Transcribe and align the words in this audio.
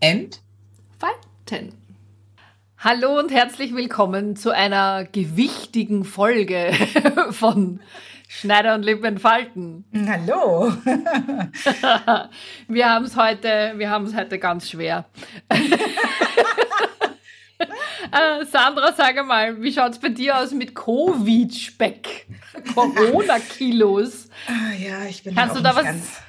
entfalten. 0.00 1.74
Hallo 2.78 3.18
und 3.18 3.30
herzlich 3.30 3.74
willkommen 3.74 4.34
zu 4.34 4.50
einer 4.50 5.04
gewichtigen 5.04 6.04
Folge 6.04 6.72
von 7.32 7.80
Schneider 8.26 8.76
und 8.76 8.82
Lipp 8.82 9.04
entfalten. 9.04 9.84
Hallo. 10.08 10.72
wir 12.68 12.88
haben 12.88 13.04
es 13.04 13.14
heute, 13.14 13.74
wir 13.76 13.90
haben 13.90 14.06
es 14.06 14.16
heute 14.16 14.38
ganz 14.38 14.70
schwer. 14.70 15.04
äh, 15.50 15.66
Sandra, 18.46 18.94
sag 18.94 19.22
mal, 19.26 19.60
wie 19.60 19.70
schaut 19.70 19.92
es 19.92 19.98
bei 19.98 20.08
dir 20.08 20.38
aus 20.38 20.52
mit 20.52 20.74
Covid-Speck? 20.74 22.26
Corona-Kilos. 22.74 24.30
Ah, 24.46 24.72
ja, 24.78 25.04
ich 25.04 25.22
bin 25.22 25.34
Kannst 25.34 25.56
du 25.56 25.60
da 25.60 25.76
was? 25.76 25.84
Ganz, 25.84 26.22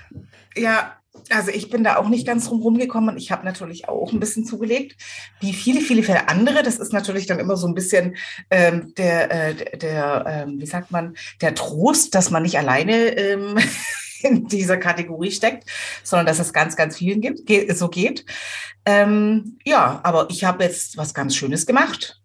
ja, 0.57 0.97
also 1.29 1.51
ich 1.51 1.69
bin 1.69 1.83
da 1.83 1.97
auch 1.97 2.09
nicht 2.09 2.25
ganz 2.25 2.47
drum 2.47 2.61
rumgekommen. 2.61 3.17
Ich 3.17 3.31
habe 3.31 3.45
natürlich 3.45 3.87
auch 3.87 4.11
ein 4.11 4.19
bisschen 4.19 4.45
zugelegt, 4.45 4.95
wie 5.39 5.53
viele, 5.53 5.81
viele, 5.81 6.03
viele 6.03 6.29
andere. 6.29 6.63
Das 6.63 6.77
ist 6.77 6.93
natürlich 6.93 7.27
dann 7.27 7.39
immer 7.39 7.57
so 7.57 7.67
ein 7.67 7.73
bisschen 7.73 8.15
ähm, 8.49 8.93
der, 8.95 9.31
äh, 9.31 9.77
der 9.77 10.25
ähm, 10.27 10.59
wie 10.59 10.65
sagt 10.65 10.91
man, 10.91 11.15
der 11.41 11.55
Trost, 11.55 12.15
dass 12.15 12.31
man 12.31 12.43
nicht 12.43 12.57
alleine 12.57 13.17
ähm, 13.17 13.57
in 14.21 14.47
dieser 14.47 14.77
Kategorie 14.77 15.31
steckt, 15.31 15.69
sondern 16.03 16.25
dass 16.25 16.39
es 16.39 16.53
ganz, 16.53 16.75
ganz 16.75 16.97
vielen 16.97 17.21
gibt, 17.21 17.49
so 17.75 17.89
geht. 17.89 18.25
Ähm, 18.85 19.59
ja, 19.63 19.99
aber 20.03 20.27
ich 20.29 20.43
habe 20.43 20.63
jetzt 20.63 20.97
was 20.97 21.13
ganz 21.13 21.35
Schönes 21.35 21.65
gemacht. 21.65 22.20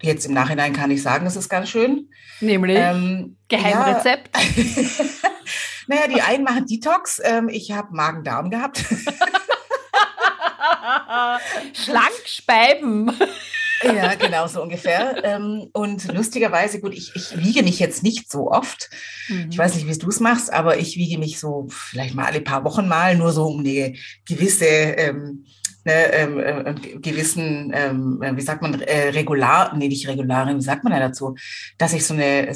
Jetzt 0.00 0.26
im 0.26 0.34
Nachhinein 0.34 0.72
kann 0.72 0.90
ich 0.90 1.02
sagen, 1.02 1.26
es 1.26 1.36
ist 1.36 1.48
ganz 1.48 1.68
schön. 1.68 2.08
Nämlich 2.40 2.78
Ähm, 2.78 3.36
Geheimrezept. 3.48 4.30
Ja. 4.36 4.42
naja, 5.88 6.06
die 6.08 6.22
einen 6.22 6.44
machen 6.44 6.66
Detox. 6.66 7.20
Ähm, 7.24 7.48
ich 7.48 7.72
habe 7.72 7.94
Magen-Darm 7.94 8.50
gehabt. 8.50 8.84
Schlank 11.72 12.22
speiben. 12.24 13.10
ja, 13.82 14.14
genau 14.14 14.46
so 14.46 14.62
ungefähr. 14.62 15.22
Ähm, 15.24 15.68
und 15.72 16.12
lustigerweise, 16.12 16.80
gut, 16.80 16.94
ich, 16.94 17.14
ich 17.14 17.36
wiege 17.36 17.62
mich 17.62 17.78
jetzt 17.78 18.02
nicht 18.02 18.30
so 18.30 18.50
oft. 18.50 18.90
Mhm. 19.28 19.48
Ich 19.50 19.58
weiß 19.58 19.74
nicht, 19.74 19.86
wie 19.86 19.98
du 19.98 20.08
es 20.08 20.20
machst, 20.20 20.52
aber 20.52 20.78
ich 20.78 20.96
wiege 20.96 21.18
mich 21.18 21.38
so 21.38 21.66
vielleicht 21.68 22.14
mal 22.14 22.26
alle 22.26 22.40
paar 22.40 22.64
Wochen 22.64 22.88
mal, 22.88 23.16
nur 23.16 23.32
so 23.32 23.46
um 23.46 23.60
eine 23.60 23.94
gewisse, 24.26 24.66
ähm, 24.66 25.44
ne, 25.84 26.12
ähm, 26.12 26.38
äh, 26.38 26.74
gewissen, 26.98 27.72
ähm, 27.74 28.20
wie 28.34 28.42
sagt 28.42 28.62
man, 28.62 28.80
äh, 28.80 29.08
regular, 29.08 29.74
nee, 29.76 29.88
nicht 29.88 30.08
regular, 30.08 30.54
wie 30.54 30.60
sagt 30.60 30.84
man 30.84 30.92
da 30.92 31.00
dazu, 31.00 31.36
dass 31.78 31.92
ich 31.92 32.04
so 32.04 32.14
eine, 32.14 32.46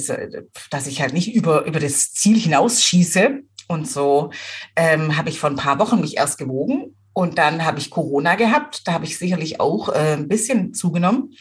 dass 0.71 0.87
ich 0.87 1.01
halt 1.01 1.13
nicht 1.13 1.35
über, 1.35 1.65
über 1.65 1.81
das 1.81 2.13
Ziel 2.13 2.39
hinausschieße. 2.39 3.41
Und 3.69 3.89
so 3.89 4.31
ähm, 4.77 5.17
habe 5.17 5.31
ich 5.31 5.39
vor 5.39 5.51
ein 5.51 5.57
paar 5.57 5.79
Wochen 5.79 6.01
mich 6.01 6.17
erst 6.17 6.37
gewogen 6.37 6.95
und 7.13 7.39
dann 7.39 7.65
habe 7.65 7.79
ich 7.79 7.91
Corona 7.91 8.35
gehabt. 8.35 8.87
Da 8.87 8.93
habe 8.93 9.05
ich 9.05 9.19
sicherlich 9.19 9.61
auch 9.61 9.89
äh, 9.89 10.15
ein 10.15 10.29
bisschen 10.29 10.75
zugenommen. 10.75 11.35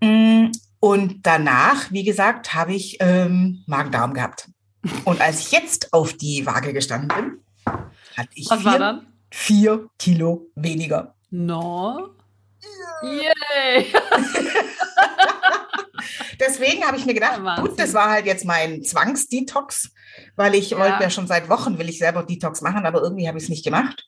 Mm, 0.00 0.50
Und 0.80 1.20
danach, 1.22 1.92
wie 1.92 2.02
gesagt, 2.02 2.54
habe 2.54 2.74
ich 2.74 2.96
ähm, 2.98 3.62
Magen-Darm 3.66 4.14
gehabt. 4.14 4.48
Und 5.04 5.20
als 5.20 5.40
ich 5.46 5.52
jetzt 5.52 5.92
auf 5.92 6.12
die 6.14 6.44
Waage 6.44 6.72
gestanden 6.72 7.08
bin, 7.08 7.74
hatte 8.16 8.30
ich 8.34 8.50
Was 8.50 8.64
war 8.64 8.72
vier, 8.72 8.78
dann? 8.80 9.06
Vier 9.32 9.88
Kilo 9.98 10.46
weniger. 10.54 11.14
No. 11.30 12.10
Yay! 13.02 13.86
Deswegen 16.40 16.84
habe 16.84 16.96
ich 16.96 17.06
mir 17.06 17.14
gedacht, 17.14 17.42
Wahnsinn. 17.42 17.66
gut, 17.68 17.78
das 17.78 17.94
war 17.94 18.10
halt 18.10 18.26
jetzt 18.26 18.44
mein 18.44 18.82
Zwangsdetox, 18.82 19.90
weil 20.36 20.54
ich 20.54 20.70
Ja. 20.70 20.78
wollte 20.78 21.02
ja 21.02 21.10
schon 21.10 21.26
seit 21.26 21.48
Wochen, 21.48 21.78
will 21.78 21.88
ich 21.88 21.98
selber 21.98 22.22
Detox 22.24 22.60
machen, 22.60 22.84
aber 22.86 23.00
irgendwie 23.02 23.28
habe 23.28 23.38
ich 23.38 23.44
es 23.44 23.50
nicht 23.50 23.64
gemacht. 23.64 24.06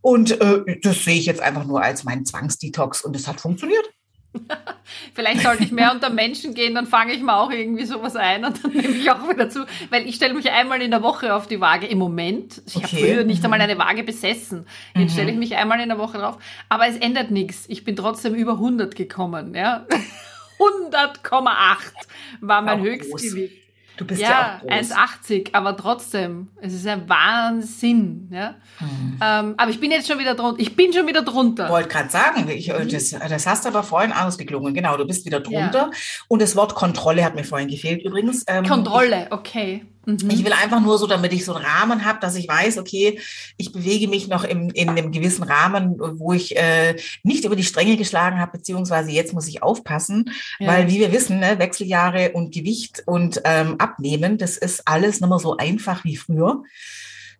Und 0.00 0.40
äh, 0.40 0.78
das 0.82 1.04
sehe 1.04 1.18
ich 1.18 1.26
jetzt 1.26 1.40
einfach 1.40 1.64
nur 1.64 1.82
als 1.82 2.04
mein 2.04 2.24
Zwangsdetox 2.24 3.02
und 3.02 3.16
es 3.16 3.26
hat 3.26 3.40
funktioniert. 3.40 3.91
Vielleicht 5.14 5.42
sollte 5.42 5.62
ich 5.64 5.72
mehr 5.72 5.92
unter 5.92 6.08
Menschen 6.10 6.54
gehen, 6.54 6.74
dann 6.74 6.86
fange 6.86 7.12
ich 7.12 7.20
mal 7.22 7.38
auch 7.38 7.50
irgendwie 7.50 7.84
sowas 7.84 8.16
ein 8.16 8.44
und 8.44 8.64
dann 8.64 8.72
nehme 8.72 8.94
ich 8.94 9.10
auch 9.10 9.28
wieder 9.28 9.50
zu. 9.50 9.66
Weil 9.90 10.06
ich 10.08 10.14
stelle 10.16 10.32
mich 10.34 10.50
einmal 10.50 10.80
in 10.80 10.90
der 10.90 11.02
Woche 11.02 11.34
auf 11.34 11.46
die 11.46 11.60
Waage 11.60 11.86
im 11.86 11.98
Moment. 11.98 12.62
Ich 12.66 12.76
habe 12.76 12.86
Okay. 12.86 12.96
früher 13.14 13.24
nicht 13.24 13.44
einmal 13.44 13.60
eine 13.60 13.76
Waage 13.78 14.02
besessen. 14.04 14.66
Jetzt 14.94 15.10
Mhm. 15.10 15.12
stelle 15.14 15.30
ich 15.32 15.36
mich 15.36 15.56
einmal 15.56 15.80
in 15.80 15.88
der 15.90 15.98
Woche 15.98 16.18
drauf. 16.18 16.38
Aber 16.68 16.86
es 16.86 16.96
ändert 16.96 17.30
nichts. 17.30 17.64
Ich 17.68 17.84
bin 17.84 17.94
trotzdem 17.96 18.34
über 18.34 18.52
100 18.58 18.96
gekommen. 18.96 19.54
Ja? 19.54 19.86
100,8 20.58 21.92
war 22.40 22.62
mein 22.62 22.80
Höchstgewicht. 22.80 23.54
Du 23.96 24.06
bist 24.06 24.20
ja, 24.22 24.28
Ja, 24.30 24.56
auch 24.56 24.60
groß. 24.62 24.90
1,80, 24.92 25.50
aber 25.52 25.76
trotzdem, 25.76 26.48
es 26.60 26.72
ist 26.72 26.86
ein 26.86 27.08
Wahnsinn. 27.08 28.28
Ja? 28.32 28.54
Hm. 28.78 29.18
Ähm, 29.22 29.54
aber 29.56 29.70
ich 29.70 29.80
bin 29.80 29.90
jetzt 29.90 30.08
schon 30.08 30.18
wieder 30.18 30.34
drunter. 30.34 30.60
Ich 30.60 30.74
bin 30.74 30.92
schon 30.92 31.06
wieder 31.06 31.22
drunter. 31.22 31.68
wollte 31.68 31.88
gerade 31.88 32.08
sagen, 32.10 32.48
ich, 32.48 32.68
Mhm. 32.68 32.74
äh, 32.74 32.86
das, 32.86 33.10
das 33.10 33.46
hast 33.46 33.64
du 33.64 33.68
aber 33.68 33.82
vorhin 33.82 34.12
anders 34.12 34.38
geklungen. 34.38 34.72
Genau, 34.74 34.96
du 34.96 35.06
bist 35.06 35.26
wieder 35.26 35.40
drunter. 35.40 35.90
Und 36.28 36.40
das 36.42 36.56
Wort 36.56 36.74
Kontrolle 36.74 37.24
hat 37.24 37.34
mir 37.34 37.44
vorhin 37.44 37.68
gefehlt 37.68 38.02
übrigens. 38.04 38.44
Ähm, 38.46 38.64
Kontrolle, 38.66 39.26
okay. 39.30 39.84
Mhm. 40.04 40.30
Ich, 40.30 40.44
will 40.44 40.52
einfach 40.52 40.80
nur 40.80 40.98
so, 40.98 41.06
damit 41.06 41.32
ich 41.32 41.44
so 41.44 41.54
einen 41.54 41.64
Rahmen 41.64 42.04
habe, 42.04 42.18
dass 42.20 42.34
ich 42.34 42.48
weiß, 42.48 42.78
okay, 42.78 43.20
ich 43.56 43.72
bewege 43.72 44.08
mich 44.08 44.28
noch 44.28 44.44
im, 44.44 44.70
in 44.70 44.88
einem 44.88 45.12
gewissen 45.12 45.44
Rahmen, 45.44 45.96
wo 45.98 46.32
ich 46.32 46.56
äh, 46.56 46.96
nicht 47.22 47.44
über 47.44 47.56
die 47.56 47.64
Stränge 47.64 47.96
geschlagen 47.96 48.40
habe, 48.40 48.52
beziehungsweise 48.58 49.10
jetzt 49.10 49.32
muss 49.32 49.48
ich 49.48 49.62
aufpassen, 49.62 50.30
Ja. 50.58 50.68
weil 50.68 50.88
wie 50.88 50.98
wir 50.98 51.12
wissen, 51.12 51.38
ne, 51.38 51.58
Wechseljahre 51.58 52.32
und 52.32 52.52
Gewicht 52.52 53.02
und 53.06 53.40
ähm, 53.44 53.76
Abnehmen, 53.78 54.38
das 54.38 54.56
ist 54.56 54.86
alles 54.88 55.20
nicht 55.20 55.28
mehr 55.28 55.38
so 55.38 55.56
einfach 55.56 56.04
wie 56.04 56.16
früher. 56.16 56.62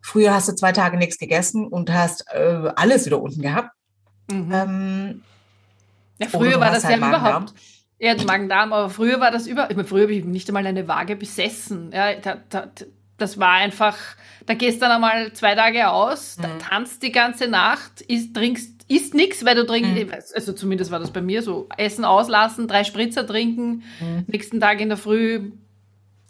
Früher 0.01 0.33
hast 0.33 0.49
du 0.49 0.53
zwei 0.53 0.71
Tage 0.71 0.97
nichts 0.97 1.17
gegessen 1.17 1.67
und 1.67 1.91
hast 1.91 2.25
äh, 2.33 2.71
alles 2.75 3.05
wieder 3.05 3.21
unten 3.21 3.41
gehabt. 3.41 3.71
Mhm. 4.31 4.51
Ähm, 4.53 5.21
Ja, 6.19 6.27
früher 6.27 6.59
war 6.59 6.71
das 6.71 6.83
halt 6.83 6.99
ja 7.01 7.07
überhaupt. 7.07 7.53
Ja, 8.03 8.15
Magen-Darm, 8.25 8.73
aber 8.73 8.89
früher 8.89 9.19
war 9.21 9.31
das 9.31 9.47
über. 9.47 9.69
Ich 9.69 9.75
meine, 9.77 9.87
früher 9.87 10.03
habe 10.03 10.13
ich 10.13 10.25
nicht 10.25 10.49
einmal 10.49 10.67
eine 10.67 10.87
Waage 10.87 11.15
besessen. 11.15 11.91
Ja, 11.93 12.13
da, 12.15 12.37
da, 12.49 12.67
das 13.17 13.39
war 13.39 13.51
einfach, 13.53 13.97
da 14.45 14.55
gehst 14.55 14.81
dann 14.81 14.91
einmal 14.91 15.31
zwei 15.33 15.55
Tage 15.55 15.89
aus, 15.89 16.35
da 16.41 16.49
Mhm. 16.49 16.59
tanzt 16.59 17.01
die 17.03 17.11
ganze 17.13 17.47
Nacht, 17.47 18.01
isst, 18.01 18.35
trinkst, 18.35 18.71
isst 18.89 19.13
nichts, 19.13 19.45
weil 19.45 19.55
du 19.55 19.65
trinkst, 19.65 19.91
Mhm. 20.07 20.11
also 20.35 20.51
zumindest 20.51 20.91
war 20.91 20.99
das 20.99 21.11
bei 21.11 21.21
mir 21.21 21.41
so, 21.41 21.69
Essen 21.77 22.03
auslassen, 22.03 22.67
drei 22.67 22.83
Spritzer 22.83 23.25
trinken, 23.25 23.83
Mhm. 24.01 24.25
nächsten 24.27 24.59
Tag 24.59 24.81
in 24.81 24.89
der 24.89 24.97
Früh. 24.97 25.51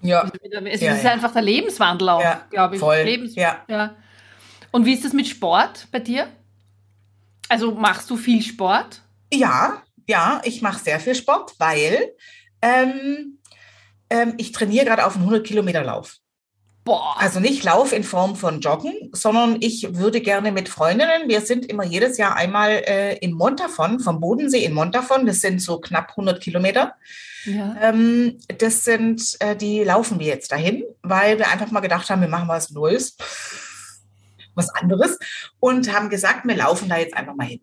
ja, 0.04 0.30
Es 0.66 0.82
Ja, 0.82 0.94
ist 0.94 1.04
ja. 1.04 1.12
einfach 1.12 1.32
der 1.34 1.42
Lebenswandel 1.42 2.10
auch, 2.10 2.22
Ja, 2.22 2.42
glaube 2.52 2.76
ich. 2.76 2.80
voll. 2.82 2.98
Lebens 3.04 3.36
Ja. 3.36 3.58
ja. 3.68 3.96
Und 4.72 4.86
wie 4.86 4.94
ist 4.94 5.06
das 5.06 5.14
mit 5.14 5.28
Sport 5.28 5.88
bei 5.92 6.00
dir? 6.00 6.28
Also 7.50 7.72
machst 7.74 8.10
du 8.10 8.18
viel 8.18 8.42
Sport? 8.42 9.02
Ja, 9.34 9.82
ja, 10.08 10.42
ich 10.44 10.62
mache 10.62 10.84
sehr 10.84 11.00
viel 11.00 11.16
Sport, 11.16 11.54
weil 11.60 12.14
ähm, 12.62 13.40
ähm, 14.10 14.34
ich 14.38 14.52
trainiere 14.52 14.86
gerade 14.86 15.06
auf 15.06 15.16
einen 15.16 15.24
100 15.24 15.46
Kilometer 15.46 15.84
Lauf. 15.84 16.20
Boah. 16.86 17.16
Also 17.18 17.40
nicht 17.40 17.64
Lauf 17.64 17.94
in 17.94 18.04
Form 18.04 18.36
von 18.36 18.60
Joggen, 18.60 19.10
sondern 19.14 19.58
ich 19.62 19.96
würde 19.96 20.20
gerne 20.20 20.52
mit 20.52 20.68
Freundinnen, 20.68 21.30
wir 21.30 21.40
sind 21.40 21.66
immer 21.66 21.86
jedes 21.86 22.18
Jahr 22.18 22.36
einmal 22.36 22.72
äh, 22.86 23.18
in 23.20 23.32
Montafon, 23.32 24.02
vom 24.02 24.20
Bodensee 24.20 24.66
in 24.66 24.74
Montafon, 24.74 25.26
das 25.26 25.40
sind 25.40 25.62
so 25.62 25.80
knapp 25.80 26.10
100 26.10 26.42
Kilometer. 26.42 26.96
ja. 27.46 27.76
Ähm, 27.82 28.38
das 28.58 28.84
sind, 28.84 29.38
äh, 29.40 29.56
die 29.56 29.84
laufen 29.84 30.20
wir 30.20 30.28
jetzt 30.28 30.52
dahin, 30.52 30.84
weil 31.02 31.38
wir 31.38 31.50
einfach 31.50 31.72
mal 31.72 31.80
gedacht 31.80 32.10
haben, 32.10 32.22
wir 32.22 32.28
machen 32.28 32.50
was 32.50 32.72
Neues, 32.72 33.16
was 34.54 34.70
anderes 34.70 35.18
und 35.60 35.94
haben 35.94 36.10
gesagt, 36.10 36.46
wir 36.46 36.56
laufen 36.56 36.90
da 36.90 36.98
jetzt 36.98 37.16
einfach 37.16 37.36
mal 37.36 37.48
hin. 37.48 37.62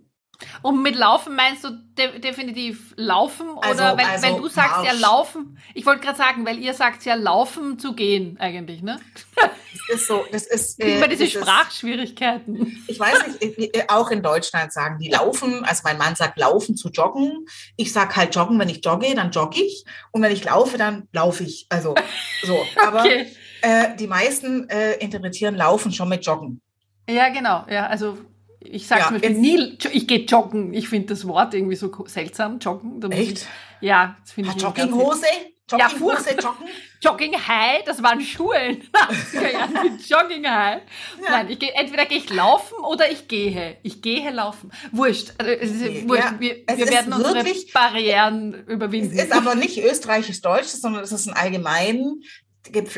Und 0.63 0.83
mit 0.83 0.95
Laufen 0.97 1.37
meinst 1.37 1.65
du 1.65 1.71
de 1.99 2.19
definitiv 2.19 2.95
Laufen? 2.97 3.47
Also- 3.61 3.75
oder 3.83 3.97
weil, 3.99 4.07
also 4.07 4.27
weil 4.27 4.37
du 4.41 4.49
sagst 4.49 4.77
ja 4.85 4.93
Marsch. 4.93 5.01
Laufen, 5.01 5.59
ich 5.75 5.85
wollte 5.87 6.01
gerade 6.03 6.17
sagen, 6.19 6.47
weil 6.47 6.59
ihr 6.59 6.73
sagt 6.75 7.05
ja 7.05 7.15
Laufen 7.15 7.79
zu 7.79 7.95
gehen 7.95 8.37
eigentlich, 8.41 8.83
ne? 8.83 8.99
Das 9.37 10.01
ist 10.01 10.07
so, 10.07 10.25
das 10.33 10.47
ist 10.47 10.79
Immer 10.83 11.09
diese 11.09 11.25
das 11.25 11.35
ist- 11.35 11.43
Sprachschwierigkeiten. 11.43 12.85
Ich 12.87 12.99
weiß 12.99 13.27
nicht, 13.41 13.75
äh, 13.77 13.85
auch 13.89 14.11
in 14.11 14.23
Deutschland 14.23 14.73
sagen 14.73 14.99
die 14.99 15.09
laufen, 15.11 15.65
also 15.65 15.83
mein 15.85 15.99
Mann 15.99 16.15
sagt 16.17 16.39
laufen 16.39 16.77
zu 16.77 16.89
joggen. 16.91 17.47
Ich 17.77 17.93
sag 17.93 18.17
halt 18.17 18.35
joggen, 18.35 18.59
wenn 18.59 18.69
ich 18.69 18.85
jogge, 18.85 19.15
dann 19.15 19.31
jogge 19.31 19.61
ich. 19.63 19.85
Und 20.13 20.23
wenn 20.23 20.33
ich 20.33 20.45
laufe, 20.45 20.79
dann 20.79 21.09
laufe 21.13 21.45
ich. 21.45 21.67
Also 21.69 21.95
so. 22.43 22.65
Aber 22.87 23.01
Okay. 23.01 23.27
äh, 23.63 23.97
die 23.97 24.07
meisten 24.07 24.69
äh, 24.71 24.95
interpretieren 24.95 25.55
laufen 25.57 25.93
schon 25.93 26.09
mit 26.09 26.25
joggen. 26.25 26.61
Ja, 27.09 27.29
genau. 27.31 27.65
Ja, 27.69 27.87
also 27.89 28.17
ich 28.61 28.87
sage 28.87 29.01
Ja, 29.15 29.17
jetzt- 29.29 29.39
nie, 29.39 29.79
ich 29.93 30.07
gehe 30.07 30.21
joggen. 30.21 30.73
Ich 30.75 30.89
finde 30.89 31.09
das 31.09 31.27
Wort 31.27 31.55
irgendwie 31.55 31.77
so 31.77 31.91
seltsam, 32.07 32.59
joggen. 32.59 33.01
Echt? 33.11 33.33
Ich, 33.39 33.47
ja, 33.89 34.17
das 34.21 34.33
finde 34.33 34.51
Hat 34.51 34.57
ich 34.57 34.63
Jogginghose? 34.63 35.25
Ja, 35.73 35.79
Jogginghose, 35.89 36.17
furchtbar. 36.25 36.43
Joggen? 36.59 36.69
Jogging 37.03 37.33
High, 37.49 37.85
das 37.87 38.03
waren 38.03 38.21
Schuhe 38.21 38.57
in 38.59 38.81
den 38.81 38.91
80er 38.93 39.53
Jahren 39.53 39.73
mit 39.73 40.07
Jogging 40.07 40.47
High. 40.47 40.83
Nein, 41.27 41.49
ich 41.49 41.59
gehe, 41.59 41.73
entweder 41.73 42.05
gehe 42.05 42.19
ich 42.19 42.29
laufen 42.29 42.75
oder 42.85 43.11
ich 43.11 43.27
gehe. 43.29 43.79
Ich 43.83 44.03
gehe 44.03 44.31
laufen. 44.31 44.71
Wurscht. 44.93 45.33
Also, 45.39 45.51
es 45.53 45.71
ist 45.71 45.83
Okay, 45.83 46.05
wurscht. 46.07 46.25
ja, 46.25 46.35
wir 46.41 46.57
es 46.67 46.77
wir 46.77 46.89
werden 46.91 47.13
unsere 47.15 47.35
wirklich- 47.37 47.73
Barrieren 47.73 48.53
Es 48.67 48.69
überwinden. 48.75 49.17
ist 49.19 49.33
aber 49.33 49.55
nicht 49.55 49.79
österreichisch-deutsch, 49.83 50.67
sondern 50.67 51.03
es 51.05 51.13
ist 51.13 51.27
ein 51.29 51.35
allgemein 51.35 52.21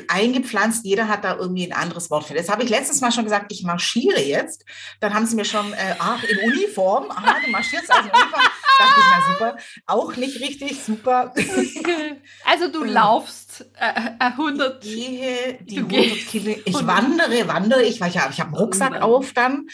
eingepflanzt. 0.08 0.84
Jeder 0.84 1.08
hat 1.08 1.24
da 1.24 1.36
irgendwie 1.36 1.66
ein 1.66 1.72
anderes 1.72 2.10
Wort 2.10 2.24
für. 2.24 2.34
Das 2.34 2.48
habe 2.48 2.64
ich 2.64 2.70
letztes 2.70 3.00
Mal 3.00 3.12
schon 3.12 3.24
gesagt, 3.24 3.52
ich 3.52 3.62
marschiere 3.62 4.20
jetzt. 4.20 4.64
Dann 5.00 5.14
haben 5.14 5.26
sie 5.26 5.36
mir 5.36 5.44
schon, 5.44 5.72
äh, 5.72 5.94
ach, 5.98 6.22
in 6.24 6.38
Uniform. 6.50 7.10
Aha, 7.10 7.36
du 7.44 7.50
marschierst 7.50 7.90
also 7.90 8.08
in 8.08 8.14
Uniform. 8.14 8.42
Dachte 8.78 9.00
ich, 9.00 9.06
na 9.10 9.32
super. 9.32 9.56
Auch 9.86 10.16
nicht 10.16 10.40
richtig, 10.40 10.82
super. 10.82 11.32
Okay. 11.36 12.16
Also 12.44 12.68
du 12.68 12.84
laufst 12.84 13.66
äh, 13.78 13.88
äh, 14.18 14.24
100. 14.24 14.82
gehe 14.82 15.58
die 15.62 15.76
Du 15.76 15.86
100 15.86 15.88
gehst 15.88 16.28
Kilo, 16.28 16.56
ich 16.64 16.74
100. 16.76 16.86
wandere, 16.86 17.48
wandere 17.48 17.82
ich, 17.82 18.00
weil 18.00 18.10
ich, 18.10 18.16
ich 18.16 18.20
habe 18.20 18.48
einen 18.48 18.56
Rucksack 18.56 18.92
Wandern. 18.92 19.02
auf 19.02 19.32
dann. 19.32 19.68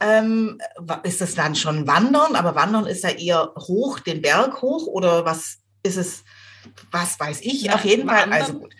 Ähm, 0.00 0.60
ist 1.02 1.20
das 1.20 1.34
dann 1.34 1.54
schon 1.54 1.86
Wandern? 1.86 2.36
Aber 2.36 2.54
Wandern 2.54 2.86
ist 2.86 3.04
ja 3.04 3.10
eher 3.10 3.52
hoch, 3.58 3.98
den 4.00 4.22
Berg 4.22 4.62
hoch 4.62 4.86
oder 4.86 5.24
was 5.24 5.58
ist 5.82 5.96
es? 5.96 6.24
Was 6.90 7.18
weiß 7.18 7.40
ich? 7.42 7.62
Ja, 7.62 7.74
auf 7.74 7.84
jeden 7.84 8.08
Fall. 8.08 8.22
wandern. 8.22 8.40
Also 8.40 8.52
gut. 8.54 8.74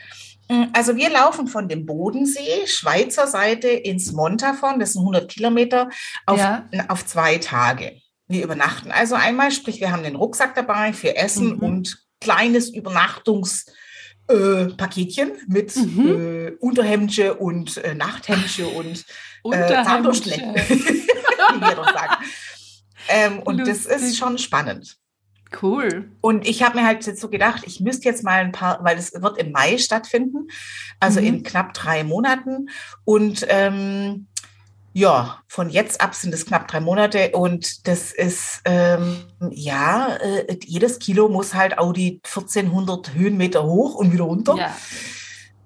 Mm, 0.52 0.64
Also 0.72 0.96
wir 0.96 1.10
laufen 1.10 1.46
von 1.48 1.68
dem 1.68 1.86
Bodensee, 1.86 2.66
Schweizer 2.66 3.26
Seite, 3.26 3.68
ins 3.68 4.12
Montafon, 4.12 4.78
das 4.80 4.92
sind 4.92 5.02
100 5.02 5.30
Kilometer, 5.30 5.88
auf, 6.26 6.38
Ja. 6.38 6.68
auf 6.88 7.06
zwei 7.06 7.38
Tage. 7.38 8.00
Wir 8.28 8.44
übernachten 8.44 8.90
also 8.92 9.14
einmal, 9.14 9.50
sprich 9.50 9.80
wir 9.80 9.90
haben 9.92 10.02
den 10.02 10.16
Rucksack 10.16 10.54
dabei 10.54 10.92
für 10.92 11.16
Essen 11.16 11.56
Mhm. 11.56 11.58
und 11.62 11.98
kleines 12.20 12.68
Übernachtungs 12.70 13.66
äh, 14.28 14.66
Paketchen 14.76 15.32
mit 15.48 15.74
Mhm. 15.76 16.06
äh, 16.08 16.50
Unterhemdche 16.60 17.34
und 17.34 17.76
äh, 17.78 17.94
Nachthemdche 17.94 18.66
und 18.78 19.04
äh. 19.52 19.84
Zahnbürstchen, 19.84 20.54
wie 20.54 21.60
wir 21.60 21.74
doch 21.74 21.92
sagen. 21.92 22.24
Ähm, 23.08 23.40
und 23.40 23.58
das 23.58 23.84
Lustig. 23.84 23.92
ist 23.96 24.16
schon 24.18 24.38
spannend. 24.38 24.96
Cool. 25.60 26.10
Und 26.20 26.46
ich 26.46 26.62
habe 26.62 26.78
mir 26.78 26.86
halt 26.86 27.04
jetzt 27.06 27.20
so 27.20 27.28
gedacht, 27.28 27.62
ich 27.66 27.80
müsste 27.80 28.08
jetzt 28.08 28.24
mal 28.24 28.40
ein 28.40 28.52
paar, 28.52 28.82
weil 28.84 28.96
es 28.96 29.12
wird 29.12 29.38
im 29.38 29.52
Mai 29.52 29.78
stattfinden, 29.78 30.48
also 31.00 31.20
Mhm. 31.20 31.26
in 31.26 31.42
knapp 31.42 31.74
drei 31.74 32.04
Monaten. 32.04 32.68
Und 33.04 33.44
ähm, 33.48 34.26
ja, 34.94 35.40
von 35.48 35.70
jetzt 35.70 36.00
ab 36.00 36.14
sind 36.14 36.34
es 36.34 36.44
knapp 36.46 36.68
drei 36.68 36.80
Monate 36.80 37.30
und 37.32 37.86
das 37.88 38.12
ist, 38.12 38.60
ähm, 38.66 39.24
ja, 39.50 40.16
äh, 40.16 40.58
jedes 40.64 40.98
Kilo 40.98 41.28
muss 41.28 41.54
halt 41.54 41.78
auch 41.78 41.92
die 41.92 42.20
1400 42.22 43.14
Höhenmeter 43.14 43.64
hoch 43.64 43.94
und 43.94 44.12
wieder 44.12 44.24
runter. 44.24 44.56
Ja. 44.56 44.76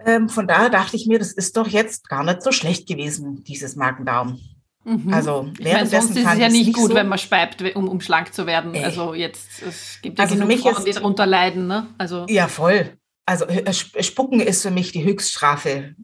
Ähm, 0.04 0.28
von 0.28 0.46
daher 0.46 0.70
dachte 0.70 0.94
ich 0.96 1.06
mir, 1.08 1.18
das 1.18 1.32
ist 1.32 1.56
doch 1.56 1.66
jetzt 1.66 2.08
gar 2.08 2.22
nicht 2.22 2.42
so 2.42 2.52
schlecht 2.52 2.86
gewesen, 2.86 3.42
dieses 3.42 3.74
Magen-Darm. 3.74 4.38
Mhm. 4.86 5.12
Also 5.12 5.50
Ich 5.58 5.64
meine, 5.72 5.86
sonst 5.86 6.10
ist 6.10 6.16
es 6.18 6.38
ja 6.38 6.46
ich 6.46 6.52
nicht 6.52 6.72
gut, 6.74 6.90
so. 6.90 6.94
wenn 6.94 7.08
man 7.08 7.18
speibt, 7.18 7.60
um, 7.74 7.88
um 7.88 8.00
schlank 8.00 8.32
zu 8.32 8.46
werden. 8.46 8.72
Ey. 8.74 8.84
Also 8.84 9.14
jetzt, 9.14 9.60
es 9.62 9.98
gibt 10.00 10.18
ja 10.18 10.24
Also 10.24 10.36
genug 10.36 10.48
mich 10.48 10.60
Frauen, 10.60 10.84
die 10.84 10.92
darunter 10.92 11.26
leiden. 11.26 11.66
Ne? 11.66 11.88
Also 11.98 12.24
Ja, 12.28 12.46
voll. 12.46 12.96
Also 13.26 13.46
äh, 13.46 13.68
Sp- 13.74 13.98
Spucken 14.04 14.38
ist 14.40 14.62
für 14.62 14.70
mich 14.70 14.92
die 14.92 15.02
Höchststrafe 15.04 15.96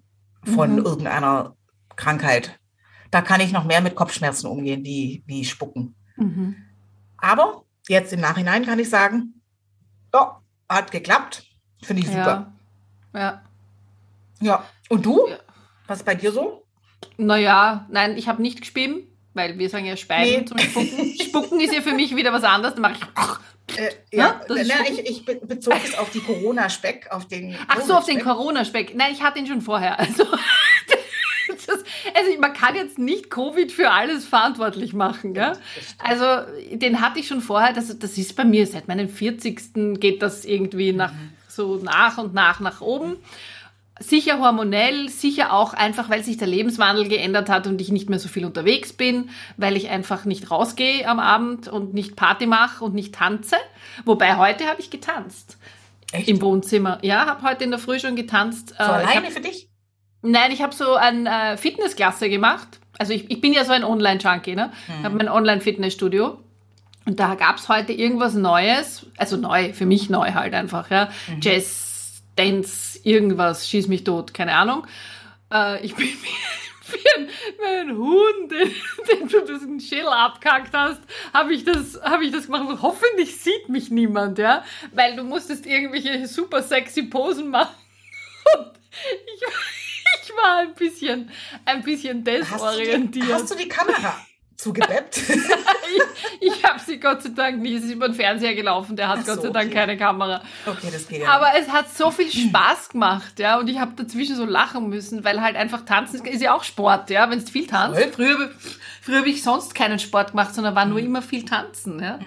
von 0.44 0.72
Mhm. 0.72 0.78
irgendeiner 0.84 1.54
Krankheit. 1.94 2.58
Da 3.12 3.22
kann 3.22 3.40
ich 3.40 3.52
noch 3.52 3.64
mehr 3.64 3.80
mit 3.82 3.94
Kopfschmerzen 3.94 4.48
umgehen, 4.48 4.84
wie, 4.84 5.22
wie 5.26 5.44
Spucken. 5.44 5.94
mhm. 6.16 6.56
Aber 7.18 7.62
jetzt 7.88 8.12
im 8.12 8.18
Nachhinein 8.20 8.66
kann 8.66 8.80
ich 8.80 8.90
sagen, 8.90 9.40
ja, 10.12 10.40
hat 10.68 10.90
geklappt. 10.90 11.44
Finde 11.84 12.02
ich 12.02 12.08
super. 12.08 12.52
ja. 13.14 13.20
ja. 13.20 13.42
Ja. 14.40 14.64
Und 14.88 15.06
du? 15.06 15.28
Ja. 15.28 15.36
Was 15.86 15.98
ist 16.00 16.04
bei 16.04 16.16
dir 16.16 16.32
so? 16.32 16.61
Naja, 17.26 17.86
nein, 17.90 18.16
ich 18.16 18.28
habe 18.28 18.42
nicht 18.42 18.60
gespieben, 18.60 19.00
weil 19.34 19.58
wir 19.58 19.68
sagen 19.70 19.84
ja 19.86 19.96
Speiben 19.96 20.40
Nee. 20.40 20.44
zum 20.44 20.58
Spucken. 20.58 21.14
Spucken 21.20 21.60
ist 21.60 21.74
ja 21.74 21.80
für 21.82 21.94
mich 21.94 22.14
wieder 22.16 22.32
was 22.32 22.44
anderes. 22.44 22.74
Dann 22.74 22.82
mache 22.82 22.94
ich. 22.94 23.76
Äh, 23.78 23.90
Ja, 24.16 24.40
nein, 24.48 24.66
Spucken. 24.66 24.92
ich, 24.92 25.10
ich 25.10 25.24
be- 25.24 25.36
bezog 25.46 25.74
es 25.84 25.96
auf 25.96 26.10
die 26.10 26.20
Corona-Speck, 26.20 27.08
auf 27.10 27.26
den. 27.28 27.56
Ach 27.68 27.80
so, 27.80 27.94
auf 27.94 28.04
den. 28.06 28.20
Corona-Speck. 28.20 28.94
Nein, 28.94 29.12
ich 29.12 29.22
hatte 29.22 29.38
ihn 29.38 29.46
schon 29.46 29.62
vorher. 29.62 29.98
Also, 29.98 30.24
das, 31.48 31.66
also 32.14 32.38
man 32.40 32.52
kann 32.52 32.74
jetzt 32.74 32.98
nicht 32.98 33.30
Covid 33.30 33.70
für 33.72 33.90
alles 33.90 34.24
verantwortlich 34.26 34.92
machen. 34.92 35.32
Gell? 35.34 35.52
Also 35.98 36.24
den 36.72 37.00
hatte 37.00 37.20
ich 37.20 37.28
schon 37.28 37.40
vorher. 37.40 37.72
Das, 37.72 37.96
das 37.98 38.18
ist 38.18 38.36
bei 38.36 38.44
mir 38.44 38.66
seit 38.66 38.88
meinem 38.88 39.08
40. 39.08 40.00
geht 40.00 40.22
das 40.22 40.44
irgendwie 40.44 40.92
nach, 40.92 41.12
so 41.48 41.76
nach 41.76 42.18
und 42.18 42.34
nach 42.34 42.60
nach 42.60 42.80
oben. 42.80 43.16
Sicher 44.00 44.40
hormonell, 44.40 45.08
sicher 45.10 45.52
auch 45.52 45.74
einfach, 45.74 46.08
weil 46.08 46.24
sich 46.24 46.38
der 46.38 46.48
Lebenswandel 46.48 47.08
geändert 47.08 47.48
hat 47.50 47.66
und 47.66 47.80
ich 47.80 47.90
nicht 47.92 48.08
mehr 48.08 48.18
so 48.18 48.28
viel 48.28 48.44
unterwegs 48.44 48.92
bin, 48.92 49.28
weil 49.58 49.76
ich 49.76 49.90
einfach 49.90 50.24
nicht 50.24 50.50
rausgehe 50.50 51.06
am 51.06 51.20
Abend 51.20 51.68
und 51.68 51.92
nicht 51.92 52.16
Party 52.16 52.46
mache 52.46 52.82
und 52.84 52.94
nicht 52.94 53.14
tanze. 53.14 53.56
Wobei 54.04 54.36
heute 54.38 54.66
habe 54.66 54.80
ich 54.80 54.90
getanzt 54.90 55.58
Echt? 56.10 56.28
im 56.28 56.40
Wohnzimmer. 56.40 56.98
Ja, 57.02 57.26
habe 57.26 57.42
heute 57.42 57.64
in 57.64 57.70
der 57.70 57.78
Früh 57.78 57.98
schon 57.98 58.16
getanzt. 58.16 58.70
so 58.70 58.74
Äh, 58.76 58.82
alleine 58.82 59.26
hab, 59.26 59.32
für 59.32 59.40
dich? 59.40 59.68
nein, 60.22 60.50
ich 60.52 60.62
habe 60.62 60.74
so 60.74 60.94
eine 60.94 61.52
äh, 61.52 61.56
Fitnessklasse 61.56 62.30
gemacht. 62.30 62.80
Also 62.98 63.12
ich, 63.12 63.30
ich 63.30 63.40
bin 63.40 63.52
ja 63.52 63.64
so 63.64 63.72
ein 63.72 63.84
Online-Junkie, 63.84 64.54
ne? 64.54 64.70
Ich 64.98 65.04
habe 65.04 65.16
mein 65.16 65.28
Online-Fitnessstudio. 65.28 66.38
Und 67.04 67.18
da 67.18 67.34
gab 67.34 67.56
es 67.56 67.68
heute 67.68 67.92
irgendwas 67.92 68.34
Neues, 68.34 69.06
also 69.16 69.36
neu, 69.36 69.72
für 69.72 69.86
mich 69.86 70.08
neu 70.08 70.32
halt 70.34 70.54
einfach, 70.54 70.88
ja. 70.90 71.08
Jazz, 71.40 71.81
Dance, 72.36 73.00
irgendwas, 73.02 73.68
schieß 73.68 73.88
mich 73.88 74.04
tot, 74.04 74.32
keine 74.34 74.54
Ahnung. 74.54 74.86
Äh, 75.52 75.84
ich 75.84 75.94
bin 75.94 76.06
wie, 76.92 77.08
ein, 77.16 77.28
ein 77.64 77.96
Huhn, 77.96 78.48
den, 78.48 78.74
den 79.10 79.28
du 79.28 79.44
diesen 79.44 79.80
Schädel 79.80 80.08
abkackt 80.08 80.74
hast, 80.74 81.00
habe 81.32 81.54
ich, 81.54 81.64
das, 81.64 82.00
hab 82.02 82.20
ich 82.20 82.32
das 82.32 82.46
gemacht. 82.46 82.68
Und 82.68 82.82
hoffentlich 82.82 83.36
sieht 83.40 83.68
mich 83.68 83.90
niemand, 83.90 84.38
ja. 84.38 84.64
Weil 84.92 85.16
du 85.16 85.24
musstest 85.24 85.66
irgendwelche 85.66 86.26
super 86.26 86.62
sexy 86.62 87.04
Posen 87.04 87.50
machen. 87.50 87.74
Und 88.56 88.72
ich, 88.90 89.42
ich 90.22 90.36
war 90.36 90.58
ein 90.58 90.74
bisschen, 90.74 91.30
ein 91.64 91.82
bisschen 91.82 92.24
Hast 92.26 92.26
du, 92.26 92.32
die, 92.32 92.84
desorientiert. 92.84 93.32
hast 93.32 93.50
du 93.50 93.56
die 93.56 93.68
Kamera 93.68 94.16
zugebeppt? 94.62 95.18
ich 95.28 96.02
ich 96.40 96.64
habe 96.64 96.78
sie 96.80 96.98
Gott 96.98 97.22
sei 97.22 97.30
Dank 97.30 97.60
nicht. 97.60 97.76
Es 97.78 97.84
ist 97.84 97.92
über 97.92 98.08
den 98.08 98.14
Fernseher 98.14 98.54
gelaufen, 98.54 98.96
der 98.96 99.08
hat 99.08 99.24
so, 99.24 99.32
Gott 99.34 99.42
sei 99.42 99.50
Dank 99.50 99.66
okay. 99.66 99.74
keine 99.74 99.96
Kamera. 99.96 100.42
okay, 100.66 100.88
das 100.92 101.06
geht 101.08 101.22
ja. 101.22 101.28
Aber 101.30 101.48
es 101.58 101.68
hat 101.68 101.94
so 101.94 102.10
viel 102.10 102.30
Spaß 102.30 102.90
gemacht, 102.90 103.38
ja. 103.38 103.58
Und 103.58 103.68
ich 103.68 103.78
habe 103.78 103.92
dazwischen 103.96 104.36
so 104.36 104.44
lachen 104.44 104.88
müssen, 104.88 105.24
weil 105.24 105.40
halt 105.40 105.56
einfach 105.56 105.84
tanzen 105.84 106.24
ist 106.24 106.42
ja 106.42 106.54
auch 106.54 106.64
Sport, 106.64 107.10
ja, 107.10 107.28
wenn 107.30 107.38
du 107.38 107.46
viel 107.46 107.66
tanzt. 107.66 108.00
Voll. 108.00 108.12
Früher, 108.12 108.50
früher 109.02 109.18
habe 109.18 109.28
ich 109.28 109.42
sonst 109.42 109.74
keinen 109.74 109.98
Sport 109.98 110.30
gemacht, 110.30 110.54
sondern 110.54 110.74
war 110.74 110.86
nur 110.86 111.00
Mhm. 111.00 111.06
immer 111.06 111.22
viel 111.22 111.44
tanzen, 111.44 112.00
ja. 112.00 112.18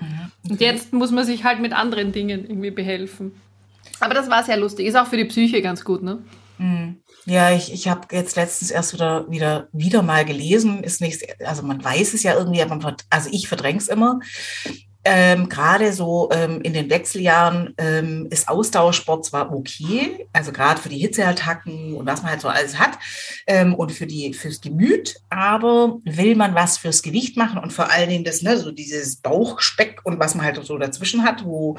Und 0.50 0.62
jetzt 0.62 0.94
muss 0.94 1.12
man 1.12 1.26
sich 1.26 1.44
halt 1.44 1.60
mit 1.60 1.74
anderen 1.74 2.12
Dingen 2.12 2.46
irgendwie 2.50 2.72
behelfen. 2.72 3.40
Aber 4.00 4.14
das 4.14 4.30
war 4.30 4.44
sehr 4.44 4.58
lustig. 4.58 4.88
Ist 4.88 4.96
auch 4.96 5.08
für 5.08 5.18
die 5.18 5.26
Psyche 5.26 5.62
ganz 5.62 5.84
gut, 5.84 6.04
ne? 6.04 6.20
Mhm. 6.58 6.98
Ja, 7.26 7.52
ich, 7.52 7.74
ich 7.74 7.88
habe 7.88 8.08
jetzt 8.12 8.36
letztens 8.36 8.70
erst 8.70 8.94
wieder, 8.94 9.30
wieder, 9.30 9.68
wieder 9.72 10.04
mal 10.04 10.26
gelesen, 10.26 10.84
ist 10.84 11.02
nicht, 11.02 11.26
also 11.44 11.64
man 11.64 11.84
weiß 11.84 12.14
es 12.14 12.22
ja 12.22 12.36
irgendwie, 12.36 12.62
aber 12.62 12.76
man, 12.76 12.96
also 13.10 13.30
ich 13.32 13.48
verdränge 13.48 13.80
es 13.80 13.88
immer. 13.88 14.20
Ähm, 15.06 15.50
Gerade 15.50 15.94
so 15.94 16.30
ähm, 16.34 16.62
in 16.62 16.74
den 16.74 16.90
Wechseljahren 16.90 17.74
ähm, 17.78 18.28
ist 18.32 18.48
Ausdauersport 18.48 19.24
zwar 19.24 19.54
okay, 19.54 20.28
also 20.34 20.52
gerade 20.52 20.82
für 20.82 20.90
die 20.90 20.98
Hitzeattacken 20.98 21.94
und 21.96 22.08
was 22.08 22.24
man 22.24 22.32
halt 22.32 22.42
so 22.42 22.48
alles 22.48 22.80
hat 22.80 22.98
ähm, 23.46 23.76
und 23.76 23.92
für 23.92 24.08
die 24.08 24.34
fürs 24.34 24.62
Gemüt, 24.62 25.18
aber 25.30 26.00
will 26.04 26.36
man 26.36 26.56
was 26.56 26.80
fürs 26.80 27.04
Gewicht 27.04 27.38
machen 27.38 27.60
und 27.60 27.72
vor 27.72 27.92
allen 27.92 28.10
Dingen 28.10 28.24
das, 28.24 28.42
ne, 28.42 28.58
so 28.58 28.72
dieses 28.72 29.18
Bauchspeck 29.18 30.02
und 30.04 30.20
was 30.20 30.34
man 30.34 30.46
halt 30.46 30.64
so 30.66 30.78
dazwischen 30.78 31.24
hat, 31.24 31.46
wo, 31.46 31.78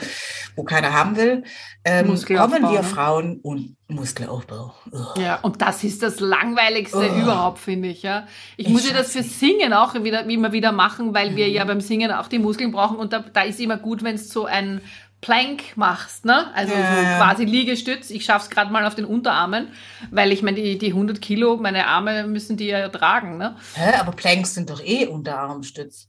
wo 0.54 0.62
keiner 0.62 0.92
haben 0.92 1.16
will, 1.16 1.42
ähm, 1.84 2.06
kommen 2.06 2.62
wir 2.62 2.82
ne? 2.82 2.84
Frauen 2.84 3.40
und 3.42 3.76
Muskelaufbau. 3.88 4.74
Ugh. 4.92 5.14
Ja, 5.20 5.38
und 5.42 5.62
das 5.62 5.84
ist 5.84 6.02
das 6.02 6.18
Langweiligste 6.18 6.96
Oh. 6.98 7.22
überhaupt, 7.22 7.58
finde 7.58 7.88
ich. 7.88 8.02
Ja. 8.02 8.26
Ich 8.56 8.66
Ich 8.66 8.72
muss 8.72 8.88
ja 8.88 8.92
das 8.94 9.12
für. 9.12 9.22
Singen 9.22 9.72
auch 9.72 9.94
wieder, 10.02 10.24
immer 10.28 10.50
wieder 10.50 10.72
machen, 10.72 11.14
weil 11.14 11.36
wir 11.36 11.48
ja 11.48 11.64
beim 11.64 11.80
Singen 11.80 12.10
auch 12.10 12.26
die 12.26 12.40
Muskeln 12.40 12.72
brauchen 12.72 12.96
und 12.96 13.12
da, 13.20 13.24
da 13.32 13.42
ist 13.42 13.60
immer 13.60 13.76
gut, 13.76 14.02
wenn 14.02 14.16
du 14.16 14.22
so 14.22 14.46
ein 14.46 14.80
Plank 15.20 15.76
machst, 15.76 16.24
ne? 16.24 16.52
Also 16.54 16.74
Ja, 16.74 16.78
so 16.88 17.24
quasi 17.24 17.44
Liegestütz. 17.44 18.10
Ich 18.10 18.24
schaff's 18.24 18.50
gerade 18.50 18.70
mal 18.72 18.84
auf 18.86 18.94
den 18.94 19.06
Unterarmen, 19.06 19.68
weil 20.10 20.30
ich 20.30 20.42
meine, 20.42 20.56
die, 20.60 20.78
die 20.78 20.88
100 20.88 21.20
Kilo, 21.22 21.56
meine 21.56 21.86
Arme 21.86 22.26
müssen 22.26 22.56
die 22.56 22.66
ja 22.66 22.88
tragen, 22.90 23.38
ne? 23.38 23.56
Hä, 23.74 23.94
aber 23.98 24.12
Planks 24.12 24.54
sind 24.54 24.68
doch 24.70 24.82
eh 24.84 25.06
Unterarmstütz. 25.06 26.08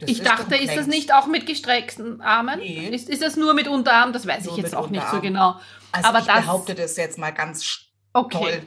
Das 0.00 0.10
Ich 0.10 0.18
doch 0.22 0.36
dachte, 0.36 0.56
ist 0.56 0.76
das 0.76 0.86
nicht 0.86 1.12
auch 1.12 1.26
mit 1.26 1.46
gestreckten 1.46 2.20
Armen? 2.20 2.58
Nee. 2.60 2.88
Ist, 2.88 3.08
ist 3.08 3.22
das 3.22 3.36
nur 3.36 3.54
mit 3.54 3.68
Unterarm? 3.68 4.12
Das 4.12 4.26
weiß 4.26 4.44
Nur 4.44 4.56
ich 4.56 4.62
jetzt 4.62 4.74
auch 4.74 4.90
nicht 4.90 5.02
so 5.08 5.16
Unterarm. 5.16 5.22
genau. 5.22 5.60
Also 5.92 6.08
aber 6.08 6.18
ich 6.20 6.26
das- 6.26 6.40
behaupte 6.42 6.74
das 6.74 6.96
jetzt 6.96 7.18
mal 7.18 7.30
ganz 7.32 7.80
Okay. 8.12 8.38
toll. 8.38 8.62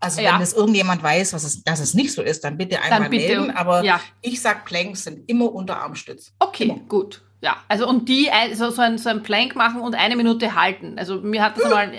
Also 0.00 0.20
Ja. 0.20 0.32
wenn 0.32 0.40
das 0.40 0.52
irgendjemand 0.52 1.02
weiß, 1.02 1.32
was 1.32 1.44
es, 1.44 1.64
dass 1.64 1.80
es 1.80 1.94
nicht 1.94 2.12
so 2.12 2.22
ist, 2.22 2.44
dann 2.44 2.58
bitte 2.58 2.80
einmal 2.82 3.08
bitte, 3.08 3.38
melden. 3.38 3.50
Aber 3.56 3.82
ja. 3.82 4.00
ich 4.20 4.40
sag, 4.40 4.64
Planks 4.64 5.04
sind 5.04 5.28
immer 5.28 5.52
Unterarmstütz. 5.52 6.32
Okay, 6.38 6.80
gut. 6.88 7.22
Ja, 7.42 7.58
also 7.68 7.86
und 7.86 8.08
die 8.08 8.30
also 8.30 8.70
so 8.70 8.80
ein, 8.80 8.96
so 8.96 9.10
ein 9.10 9.22
Plank 9.22 9.56
machen 9.56 9.82
und 9.82 9.94
eine 9.94 10.16
Minute 10.16 10.54
halten. 10.54 10.98
Also 10.98 11.20
mir 11.20 11.42
hat 11.42 11.58
das 11.58 11.70
mal 11.70 11.92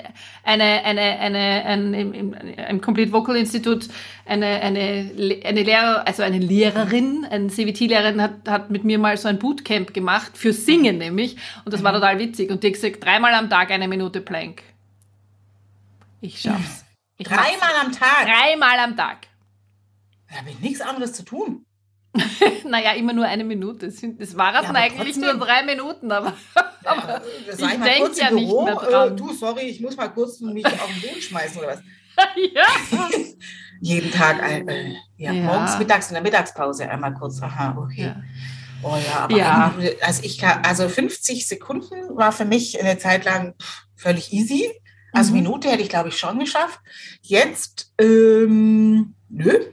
eine, 0.43 0.83
eine, 0.83 1.01
eine, 1.19 1.65
ein, 1.65 1.93
im, 1.93 2.13
im, 2.13 2.33
im 2.33 2.81
Complete 2.81 3.11
Vocal 3.11 3.35
Institute 3.35 3.87
eine, 4.25 4.45
eine, 4.45 5.11
eine 5.45 5.63
Lehrer, 5.63 6.07
also 6.07 6.23
eine 6.23 6.39
Lehrerin, 6.39 7.25
eine 7.29 7.47
CVT-Lehrerin 7.47 8.21
hat, 8.21 8.33
hat 8.47 8.71
mit 8.71 8.83
mir 8.83 8.97
mal 8.97 9.15
so 9.15 9.27
ein 9.27 9.37
Bootcamp 9.37 9.93
gemacht, 9.93 10.35
für 10.35 10.53
Singen 10.53 10.97
nämlich. 10.97 11.37
Und 11.65 11.73
das 11.73 11.83
war 11.83 11.93
total 11.93 12.17
witzig. 12.17 12.49
Und 12.49 12.63
die 12.63 12.67
hat 12.67 12.73
gesagt, 12.73 13.03
dreimal 13.03 13.33
am 13.35 13.49
Tag 13.49 13.69
eine 13.69 13.87
Minute 13.87 14.21
Plank. 14.21 14.63
Ich 16.19 16.41
schaff's. 16.41 16.86
Dreimal 17.19 17.73
am 17.83 17.91
Tag. 17.91 18.25
Dreimal 18.25 18.79
am 18.79 18.95
Tag. 18.97 19.27
Da 20.29 20.37
habe 20.37 20.49
ich 20.51 20.59
nichts 20.59 20.81
anderes 20.81 21.13
zu 21.13 21.23
tun. 21.23 21.65
Naja, 22.65 22.93
immer 22.93 23.13
nur 23.13 23.25
eine 23.25 23.43
Minute. 23.45 23.89
Sind- 23.91 24.19
Es 24.19 24.35
waren 24.35 24.61
Ja, 24.63 24.69
aber 24.69 24.79
eigentlich 24.79 25.15
trotzdem. 25.15 25.37
nur 25.37 25.45
drei 25.45 25.63
Minuten, 25.63 26.11
aber 26.11 26.33
Ja, 26.83 27.21
ich 27.47 27.55
sag 27.55 27.79
mal 27.79 27.85
denk 27.85 27.99
kurz 27.99 28.17
im 28.17 28.23
ja 28.25 28.31
nicht 28.31 28.51
mehr 28.51 28.75
dran. 28.75 29.13
Äh, 29.13 29.15
du, 29.15 29.33
sorry, 29.33 29.61
ich 29.61 29.79
muss 29.81 29.95
mal 29.95 30.07
kurz 30.09 30.39
mich 30.41 30.65
auf 30.65 30.87
den 30.87 31.01
Boden 31.01 31.21
schmeißen 31.21 31.59
oder 31.59 31.67
was. 31.69 31.79
ja. 32.53 32.63
Jeden 33.79 34.11
Tag, 34.11 34.41
äh, 34.41 34.59
äh, 34.61 34.95
ja, 35.17 35.31
Ja. 35.31 35.43
morgens, 35.43 35.77
mittags 35.77 36.07
in 36.09 36.15
der 36.15 36.23
Mittagspause 36.23 36.89
einmal 36.89 37.13
kurz. 37.13 37.41
Aha, 37.41 37.77
okay. 37.77 38.05
Ja. 38.07 38.15
Oh 38.83 38.95
ja, 39.07 39.19
aber 39.21 39.37
Ja. 39.37 39.73
Minute- 39.77 39.97
also 40.01 40.23
ich 40.23 40.37
also 40.45 40.89
50 40.89 41.47
Sekunden 41.47 42.15
war 42.17 42.31
für 42.31 42.45
mich 42.45 42.79
eine 42.81 42.97
Zeit 42.97 43.23
lang 43.25 43.53
pff, 43.61 43.83
völlig 43.95 44.33
easy. 44.33 44.69
Also 45.13 45.31
Mhm. 45.31 45.39
Minute 45.41 45.69
hätte 45.69 45.81
ich, 45.81 45.89
glaube 45.89 46.09
ich, 46.09 46.17
schon 46.17 46.39
geschafft. 46.39 46.79
Jetzt, 47.21 47.93
ähm, 47.99 49.13
nö. 49.29 49.53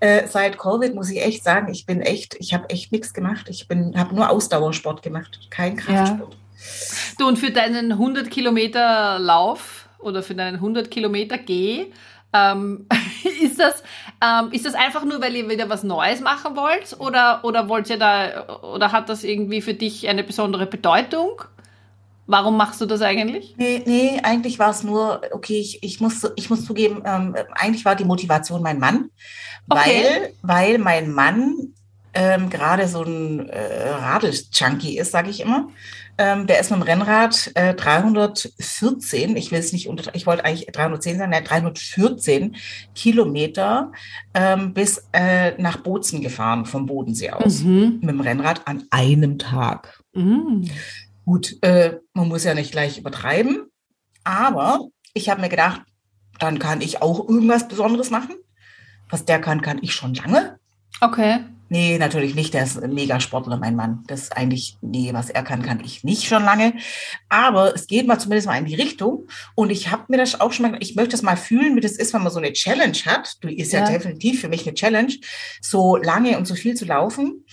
Äh, 0.00 0.28
seit 0.28 0.58
Covid 0.58 0.94
muss 0.94 1.10
ich 1.10 1.20
echt 1.20 1.42
sagen, 1.42 1.72
ich 1.72 1.84
bin 1.84 2.00
echt, 2.00 2.36
ich 2.38 2.54
habe 2.54 2.70
echt 2.70 2.92
nichts 2.92 3.12
gemacht. 3.12 3.48
Ich 3.48 3.66
bin, 3.66 3.98
habe 3.98 4.14
nur 4.14 4.30
Ausdauersport 4.30 5.02
gemacht, 5.02 5.48
kein 5.50 5.74
Kraftsport. 5.74 6.36
Du, 7.18 7.26
und 7.26 7.36
für 7.36 7.50
deinen 7.50 7.90
100 7.90 8.30
Kilometer 8.30 9.18
Lauf 9.18 9.88
oder 9.98 10.22
für 10.22 10.36
deinen 10.36 10.54
100 10.56 10.88
Kilometer 10.88 11.36
Geh, 11.36 11.86
ähm, 12.32 12.86
ist, 13.42 13.58
das, 13.58 13.82
ähm, 14.22 14.52
ist 14.52 14.66
das 14.66 14.74
einfach 14.74 15.04
nur, 15.04 15.20
weil 15.20 15.34
ihr 15.34 15.48
wieder 15.48 15.68
was 15.68 15.82
Neues 15.82 16.20
machen 16.20 16.56
wollt? 16.56 16.96
Oder, 17.00 17.40
oder 17.42 17.68
wollt 17.68 17.90
ihr 17.90 17.98
da, 17.98 18.60
oder 18.62 18.92
hat 18.92 19.08
das 19.08 19.24
irgendwie 19.24 19.62
für 19.62 19.74
dich 19.74 20.08
eine 20.08 20.22
besondere 20.22 20.66
Bedeutung? 20.66 21.42
Warum 22.30 22.56
machst 22.58 22.78
du 22.80 22.86
das 22.86 23.00
eigentlich? 23.00 23.54
Nee, 23.56 23.82
nee, 23.86 24.20
eigentlich 24.22 24.58
war 24.58 24.70
es 24.70 24.82
nur, 24.84 25.22
okay, 25.32 25.58
ich, 25.58 25.82
ich, 25.82 25.98
muss, 26.00 26.30
ich 26.36 26.50
muss 26.50 26.64
zugeben, 26.66 27.02
ähm, 27.06 27.34
eigentlich 27.52 27.84
war 27.86 27.96
die 27.96 28.04
Motivation 28.04 28.62
mein 28.62 28.78
Mann, 28.78 29.10
Okay. 29.70 30.02
weil, 30.04 30.32
weil 30.42 30.78
mein 30.78 31.10
Mann 31.10 31.72
ähm, 32.14 32.50
gerade 32.50 32.86
so 32.86 33.02
ein 33.02 33.48
äh, 33.48 33.88
Radl-Junkie 33.90 34.98
ist, 34.98 35.12
sage 35.12 35.30
ich 35.30 35.40
immer. 35.40 35.68
Ähm, 36.18 36.46
der 36.46 36.58
ist 36.60 36.70
mit 36.70 36.80
dem 36.80 36.82
Rennrad 36.82 37.50
äh, 37.54 37.74
314, 37.74 39.36
ich 39.36 39.50
will 39.52 39.58
es 39.60 39.72
nicht 39.72 39.88
unter, 39.88 40.14
ich 40.14 40.26
wollte 40.26 40.44
eigentlich 40.44 40.66
310 40.66 41.18
sein, 41.18 41.30
nein, 41.30 41.44
314 41.44 42.56
Kilometer 42.94 43.92
ähm, 44.34 44.74
bis 44.74 45.04
äh, 45.12 45.52
nach 45.60 45.78
Bozen 45.78 46.20
gefahren, 46.20 46.66
vom 46.66 46.86
Bodensee 46.86 47.30
aus, 47.30 47.60
Mhm. 47.62 47.98
mit 48.00 48.10
dem 48.10 48.20
Rennrad 48.20 48.66
an 48.66 48.84
einem 48.90 49.38
Tag. 49.38 50.00
Mhm. 50.12 50.68
Gut, 51.28 51.58
äh, 51.60 51.98
man 52.14 52.28
muss 52.28 52.44
ja 52.44 52.54
nicht 52.54 52.72
gleich 52.72 52.96
übertreiben, 52.96 53.70
aber 54.24 54.86
ich 55.12 55.28
habe 55.28 55.42
mir 55.42 55.50
gedacht, 55.50 55.82
dann 56.38 56.58
kann 56.58 56.80
ich 56.80 57.02
auch 57.02 57.28
irgendwas 57.28 57.68
Besonderes 57.68 58.08
machen. 58.08 58.34
Was 59.10 59.26
der 59.26 59.38
kann, 59.38 59.60
kann 59.60 59.78
ich 59.82 59.92
schon 59.92 60.14
lange. 60.14 60.58
Okay. 61.02 61.40
Nee, 61.68 61.98
natürlich 61.98 62.34
nicht. 62.34 62.54
Der 62.54 62.62
ist 62.62 62.82
ein 62.82 62.94
Megasportler, 62.94 63.58
mein 63.58 63.76
Mann. 63.76 64.04
Das 64.06 64.22
ist 64.22 64.36
eigentlich, 64.38 64.78
nee, 64.80 65.10
was 65.12 65.28
er 65.28 65.42
kann, 65.42 65.60
kann 65.60 65.80
ich 65.84 66.02
nicht 66.02 66.24
schon 66.24 66.44
lange. 66.44 66.72
Aber 67.28 67.74
es 67.74 67.86
geht 67.88 68.06
mal 68.06 68.18
zumindest 68.18 68.46
mal 68.46 68.56
in 68.56 68.64
die 68.64 68.74
Richtung. 68.74 69.28
Und 69.54 69.68
ich 69.68 69.90
habe 69.90 70.04
mir 70.08 70.16
das 70.16 70.40
auch 70.40 70.52
schon 70.52 70.62
mal, 70.62 70.68
gedacht, 70.70 70.88
ich 70.90 70.96
möchte 70.96 71.10
das 71.10 71.20
mal 71.20 71.36
fühlen, 71.36 71.76
wie 71.76 71.80
das 71.80 71.92
ist, 71.92 72.14
wenn 72.14 72.22
man 72.22 72.32
so 72.32 72.38
eine 72.38 72.54
Challenge 72.54 72.96
hat. 73.04 73.36
Du 73.42 73.48
ist 73.48 73.74
ja, 73.74 73.80
Ja. 73.80 73.90
definitiv 73.90 74.40
für 74.40 74.48
mich 74.48 74.66
eine 74.66 74.72
Challenge, 74.74 75.12
so 75.60 75.96
lange 75.96 76.38
und 76.38 76.46
so 76.46 76.54
viel 76.54 76.74
zu 76.74 76.86
laufen. 76.86 77.44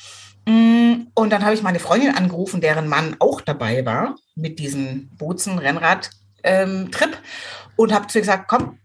Mm, 0.48 1.08
Und 1.14 1.30
dann 1.32 1.44
habe 1.44 1.54
ich 1.54 1.64
meine 1.64 1.80
Freundin 1.80 2.16
angerufen, 2.16 2.62
deren 2.62 2.88
Mann 2.88 3.16
auch 3.20 3.42
dabei 3.42 3.86
war 3.86 4.16
mit 4.36 4.60
diesem 4.60 5.10
Bozen-Rennrad-Trip 5.18 7.18
und 7.76 7.94
habe 7.94 8.08
zu 8.08 8.20
ihr 8.20 8.22
gesagt, 8.22 8.48
komm, 8.48 8.80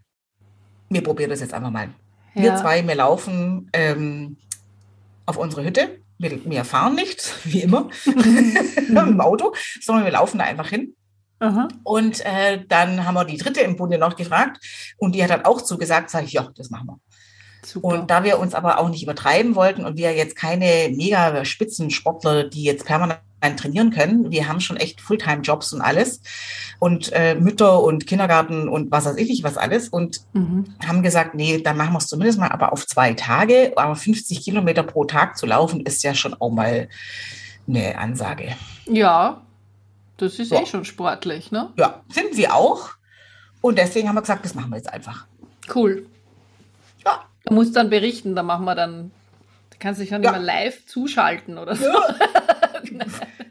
wir 0.89 1.03
probieren 1.03 1.29
das 1.29 1.39
jetzt 1.41 1.53
einfach 1.53 1.69
mal. 1.71 1.89
Wir 2.33 2.45
Ja. 2.45 2.55
zwei, 2.57 2.85
wir 2.87 2.95
laufen 2.95 3.69
ähm, 3.73 4.37
auf 5.25 5.37
unsere 5.37 5.63
Hütte. 5.63 5.99
Wir, 6.17 6.43
wir 6.45 6.65
fahren 6.65 6.95
nicht, 6.95 7.33
wie 7.45 7.61
immer, 7.61 7.89
im 8.87 9.21
Auto, 9.21 9.53
sondern 9.81 10.05
wir 10.05 10.11
laufen 10.11 10.37
da 10.39 10.45
einfach 10.45 10.69
hin. 10.69 10.95
Aha. 11.39 11.67
Und 11.83 12.23
äh, 12.25 12.63
dann 12.67 13.05
haben 13.05 13.15
wir 13.15 13.25
die 13.25 13.37
dritte 13.37 13.61
im 13.61 13.75
Bunde 13.75 13.97
noch 13.97 14.15
gefragt 14.15 14.63
und 14.97 15.15
die 15.15 15.23
hat 15.23 15.31
dann 15.31 15.45
auch 15.45 15.61
zugesagt, 15.61 16.09
sage 16.11 16.25
ich, 16.25 16.33
ja, 16.33 16.47
das 16.55 16.69
machen 16.69 16.87
wir. 16.87 16.99
Super. 17.63 17.87
Und 17.87 18.09
da 18.09 18.23
wir 18.23 18.39
uns 18.39 18.53
aber 18.53 18.79
auch 18.79 18.89
nicht 18.89 19.03
übertreiben 19.03 19.55
wollten 19.55 19.85
und 19.85 19.97
wir 19.97 20.13
jetzt 20.13 20.35
keine 20.35 20.89
mega 20.95 21.45
Spitzensportler, 21.45 22.45
die 22.45 22.63
jetzt 22.63 22.85
permanent 22.85 23.21
trainieren 23.57 23.91
können, 23.91 24.31
wir 24.31 24.47
haben 24.47 24.61
schon 24.61 24.77
echt 24.77 25.01
Fulltime-Jobs 25.01 25.73
und 25.73 25.81
alles 25.81 26.21
und 26.79 27.11
äh, 27.13 27.35
Mütter 27.35 27.81
und 27.81 28.05
Kindergarten 28.07 28.67
und 28.67 28.91
was 28.91 29.05
weiß 29.05 29.17
ich 29.17 29.29
nicht, 29.29 29.43
was 29.43 29.57
alles 29.57 29.89
und 29.89 30.21
mhm. 30.33 30.65
haben 30.85 31.01
gesagt, 31.01 31.35
nee, 31.35 31.59
dann 31.59 31.77
machen 31.77 31.93
wir 31.93 31.97
es 31.97 32.07
zumindest 32.07 32.39
mal 32.39 32.49
aber 32.49 32.71
auf 32.71 32.85
zwei 32.85 33.13
Tage, 33.13 33.73
aber 33.75 33.95
50 33.95 34.41
Kilometer 34.41 34.83
pro 34.83 35.05
Tag 35.05 35.37
zu 35.37 35.45
laufen 35.45 35.81
ist 35.81 36.03
ja 36.03 36.13
schon 36.13 36.33
auch 36.35 36.51
mal 36.51 36.87
eine 37.67 37.97
Ansage. 37.97 38.55
Ja, 38.85 39.41
das 40.17 40.37
ist 40.39 40.51
Ja. 40.51 40.61
eh 40.61 40.65
schon 40.65 40.85
sportlich, 40.85 41.51
ne? 41.51 41.69
Ja, 41.77 42.01
sind 42.09 42.35
sie 42.35 42.47
auch 42.47 42.91
und 43.61 43.77
deswegen 43.77 44.07
haben 44.07 44.15
wir 44.15 44.21
gesagt, 44.21 44.45
das 44.45 44.55
machen 44.55 44.69
wir 44.69 44.77
jetzt 44.77 44.91
einfach. 44.91 45.25
Cool. 45.73 46.05
Ja. 47.05 47.25
Du 47.45 47.53
musst 47.53 47.75
dann 47.75 47.89
berichten, 47.89 48.35
da 48.35 48.43
machen 48.43 48.65
wir 48.65 48.75
dann, 48.75 49.11
da 49.71 49.77
kannst 49.79 49.99
du 49.99 50.03
dich 50.03 50.11
dann 50.11 50.23
Ja. 50.23 50.29
immer 50.31 50.39
live 50.39 50.85
zuschalten 50.85 51.57
oder 51.57 51.75
so. 51.75 51.85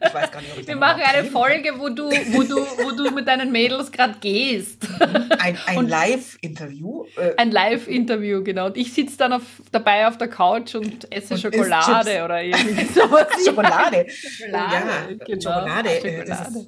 Ich 0.02 0.14
weiß 0.14 0.30
gar 0.32 0.40
nicht, 0.40 0.52
ob 0.52 0.58
ich 0.60 0.66
Wir 0.66 0.76
machen 0.76 1.02
eine 1.02 1.18
reden 1.22 1.30
Folge, 1.30 1.72
wo 1.76 1.88
du, 1.90 2.04
wo 2.10 2.42
du, 2.42 2.56
wo 2.56 2.90
du 2.92 3.10
mit 3.10 3.28
deinen 3.28 3.52
Mädels 3.52 3.92
gerade 3.92 4.14
gehst. 4.20 4.80
kann. 4.98 5.30
Ein, 5.38 5.58
ein 5.66 5.88
Live-Interview. 5.88 7.04
Äh, 7.16 7.34
Ein 7.36 7.50
Live-Interview, 7.50 8.42
genau. 8.42 8.66
Und 8.66 8.76
ich 8.78 8.92
sitze 8.94 9.18
dann 9.18 9.34
auf, 9.34 9.42
dabei 9.72 10.08
auf 10.08 10.16
der 10.16 10.28
Couch 10.28 10.74
und 10.74 11.12
esse 11.14 11.34
Und 11.34 11.40
Schokolade 11.40 12.24
oder 12.24 12.42
irgendwie 12.42 12.84
sowas. 12.94 13.26
Schokolade. 13.44 14.06
Schokolade, 14.08 14.74
ja, 15.18 15.24
genau. 15.26 15.52
Schokolade. 15.52 15.88
äh, 15.90 16.00
Schokolade. 16.26 16.66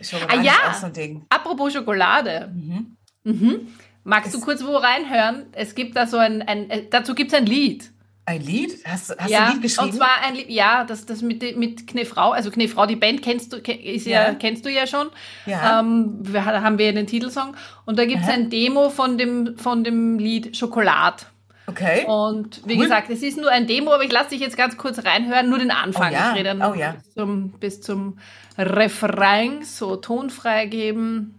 Ist, 0.00 0.10
Schokolade 0.10 0.38
Ah, 0.38 0.42
ja. 0.42 0.74
so. 0.80 1.22
Apropos 1.30 1.72
Schokolade. 1.72 2.50
Mhm. 2.52 2.96
Mhm. 3.22 3.68
Magst 4.04 4.34
du 4.34 4.40
kurz 4.40 4.62
wo 4.64 4.76
reinhören? 4.76 5.46
Es 5.52 5.74
gibt 5.74 5.96
da 5.96 6.06
so 6.06 6.18
ein, 6.18 6.42
ein 6.42 6.68
äh, 6.70 6.82
dazu 6.90 7.14
gibt 7.14 7.32
es 7.32 7.38
ein 7.38 7.46
Lied. 7.46 7.90
Ein 8.26 8.40
Lied? 8.42 8.78
Hast, 8.86 9.10
du- 9.10 9.14
hast 9.18 9.30
ja, 9.30 9.40
du 9.40 9.44
ein 9.46 9.52
Lied 9.54 9.62
geschrieben? 9.62 9.90
und 9.90 9.96
zwar 9.96 10.22
ein 10.22 10.34
Lied, 10.34 10.48
ja, 10.48 10.84
das, 10.84 11.04
das 11.04 11.20
mit, 11.20 11.56
mit 11.58 11.86
Knefrau, 11.86 12.30
also 12.30 12.50
Knefrau, 12.50 12.86
die 12.86 12.96
Band 12.96 13.20
kennst 13.22 13.52
du, 13.52 13.58
ist 13.58 14.06
ja, 14.06 14.28
Ja. 14.28 14.34
kennst 14.34 14.64
du 14.64 14.70
ja 14.70 14.86
schon. 14.86 15.08
ja. 15.46 15.80
Ähm, 15.80 16.18
wir, 16.20 16.44
ha- 16.44 16.62
haben 16.62 16.78
wir 16.78 16.92
den 16.92 17.06
Titelsong. 17.06 17.54
Und 17.84 17.98
da 17.98 18.06
gibt 18.06 18.22
es 18.22 18.28
ein 18.28 18.48
Demo 18.50 18.88
von 18.90 19.18
dem, 19.18 19.58
von 19.58 19.84
dem 19.84 20.18
Lied 20.18 20.56
Schokolad. 20.56 21.26
okay. 21.66 22.04
Und 22.06 22.62
wie 22.66 22.76
Cool. 22.76 22.84
gesagt, 22.84 23.10
es 23.10 23.22
ist 23.22 23.36
nur 23.38 23.50
ein 23.50 23.66
Demo, 23.66 23.92
aber 23.92 24.04
ich 24.04 24.12
lasse 24.12 24.30
dich 24.30 24.40
jetzt 24.40 24.56
ganz 24.56 24.76
kurz 24.78 25.04
reinhören, 25.04 25.48
nur 25.50 25.58
den 25.58 25.70
Anfang. 25.70 26.10
Oh 26.10 26.14
ja, 26.14 26.30
Ich 26.32 26.38
rede 26.38 26.56
dann 26.56 26.62
oh 26.62 26.74
ja. 26.74 26.92
bis, 26.92 27.12
zum, 27.14 27.50
bis 27.52 27.80
zum 27.82 28.18
Refrain, 28.58 29.62
so 29.64 29.96
Ton 29.96 30.30
freigeben. 30.30 31.34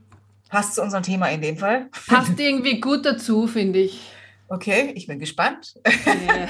Passt 0.56 0.76
zu 0.76 0.82
unserem 0.82 1.04
Thema 1.04 1.28
in 1.32 1.42
dem 1.42 1.58
Fall. 1.58 1.90
Passt 2.08 2.32
irgendwie 2.40 2.80
gut 2.80 3.06
dazu, 3.06 3.46
finde 3.46 3.80
ich. 3.80 4.00
Okay, 4.48 4.94
ich 4.96 5.06
bin 5.06 5.20
gespannt. 5.20 5.76
Ja. 5.86 6.48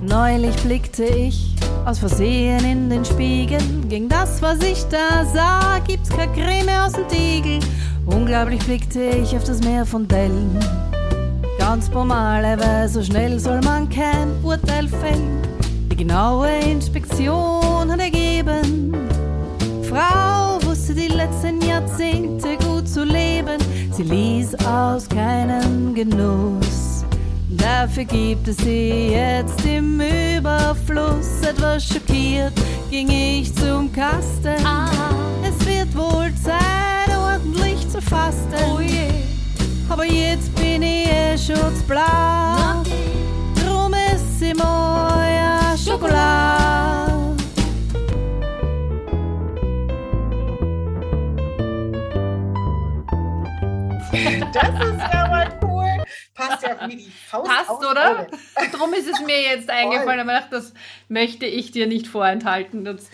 Neulich 0.00 0.56
blickte 0.62 1.04
ich 1.04 1.54
aus 1.84 1.98
Versehen 1.98 2.64
in 2.64 2.88
den 2.88 3.04
Spiegel. 3.04 3.60
Gegen 3.90 4.08
das, 4.08 4.40
was 4.40 4.62
ich 4.62 4.82
da 4.84 5.26
sah, 5.26 5.78
gibt's 5.86 6.08
keine 6.08 6.32
Creme 6.32 6.70
aus 6.70 6.92
dem 6.92 7.06
Tiegel. 7.08 7.60
Unglaublich 8.06 8.64
blickte 8.64 9.10
ich 9.10 9.36
auf 9.36 9.44
das 9.44 9.62
Meer 9.62 9.84
von 9.84 10.08
Dellen. 10.08 10.58
Ganz 11.66 11.90
normale, 11.90 12.60
weil 12.60 12.86
so 12.90 13.02
schnell 13.02 13.40
soll 13.40 13.58
man 13.62 13.88
kein 13.88 14.30
Urteil 14.42 14.86
fällen. 14.86 15.40
Die 15.90 15.96
genaue 15.96 16.50
Inspektion 16.58 17.90
hat 17.90 18.00
ergeben, 18.00 18.94
Frau 19.82 20.58
wusste 20.68 20.94
die 20.94 21.08
letzten 21.08 21.62
Jahrzehnte 21.62 22.58
gut 22.58 22.86
zu 22.86 23.02
leben. 23.02 23.56
Sie 23.92 24.02
ließ 24.02 24.56
aus 24.66 25.08
keinem 25.08 25.94
Genuss. 25.94 27.02
Dafür 27.48 28.04
gibt 28.04 28.46
es 28.46 28.58
sie 28.58 29.12
jetzt 29.12 29.64
im 29.64 30.02
Überfluss. 30.36 31.40
Etwas 31.48 31.86
schockiert 31.86 32.52
ging 32.90 33.08
ich 33.08 33.54
zum 33.54 33.90
Kasten. 33.90 34.66
Ah. 34.66 34.90
Es 35.42 35.66
wird 35.66 35.96
wohl 35.96 36.30
Zeit, 36.44 37.16
ordentlich 37.16 37.88
zu 37.88 38.02
fasten. 38.02 38.52
Oh 38.70 38.80
je. 38.80 39.33
Aber 39.88 40.04
jetzt 40.04 40.54
bin 40.56 40.82
ich 40.82 41.08
eh 41.08 41.36
schutzblau. 41.38 42.82
Drum 43.54 43.94
ist 43.94 44.40
sie 44.40 44.54
moja 44.54 45.76
Schokolade. 45.76 47.36
Das 54.52 54.70
ist 54.86 55.00
ja 55.12 55.23
Passt 56.48 56.62
ja 56.62 56.88
wie 56.88 56.96
die 56.96 57.10
Faust 57.10 57.50
Passt, 57.50 57.70
oder? 57.70 58.26
Drum 58.72 58.92
ist 58.94 59.08
es 59.08 59.20
mir 59.20 59.40
jetzt 59.40 59.70
eingefallen, 59.70 60.20
aber 60.20 60.38
ich 60.38 60.44
das 60.50 60.72
möchte 61.08 61.46
ich 61.46 61.70
dir 61.70 61.86
nicht 61.86 62.06
vorenthalten. 62.06 62.84
Das, 62.84 63.10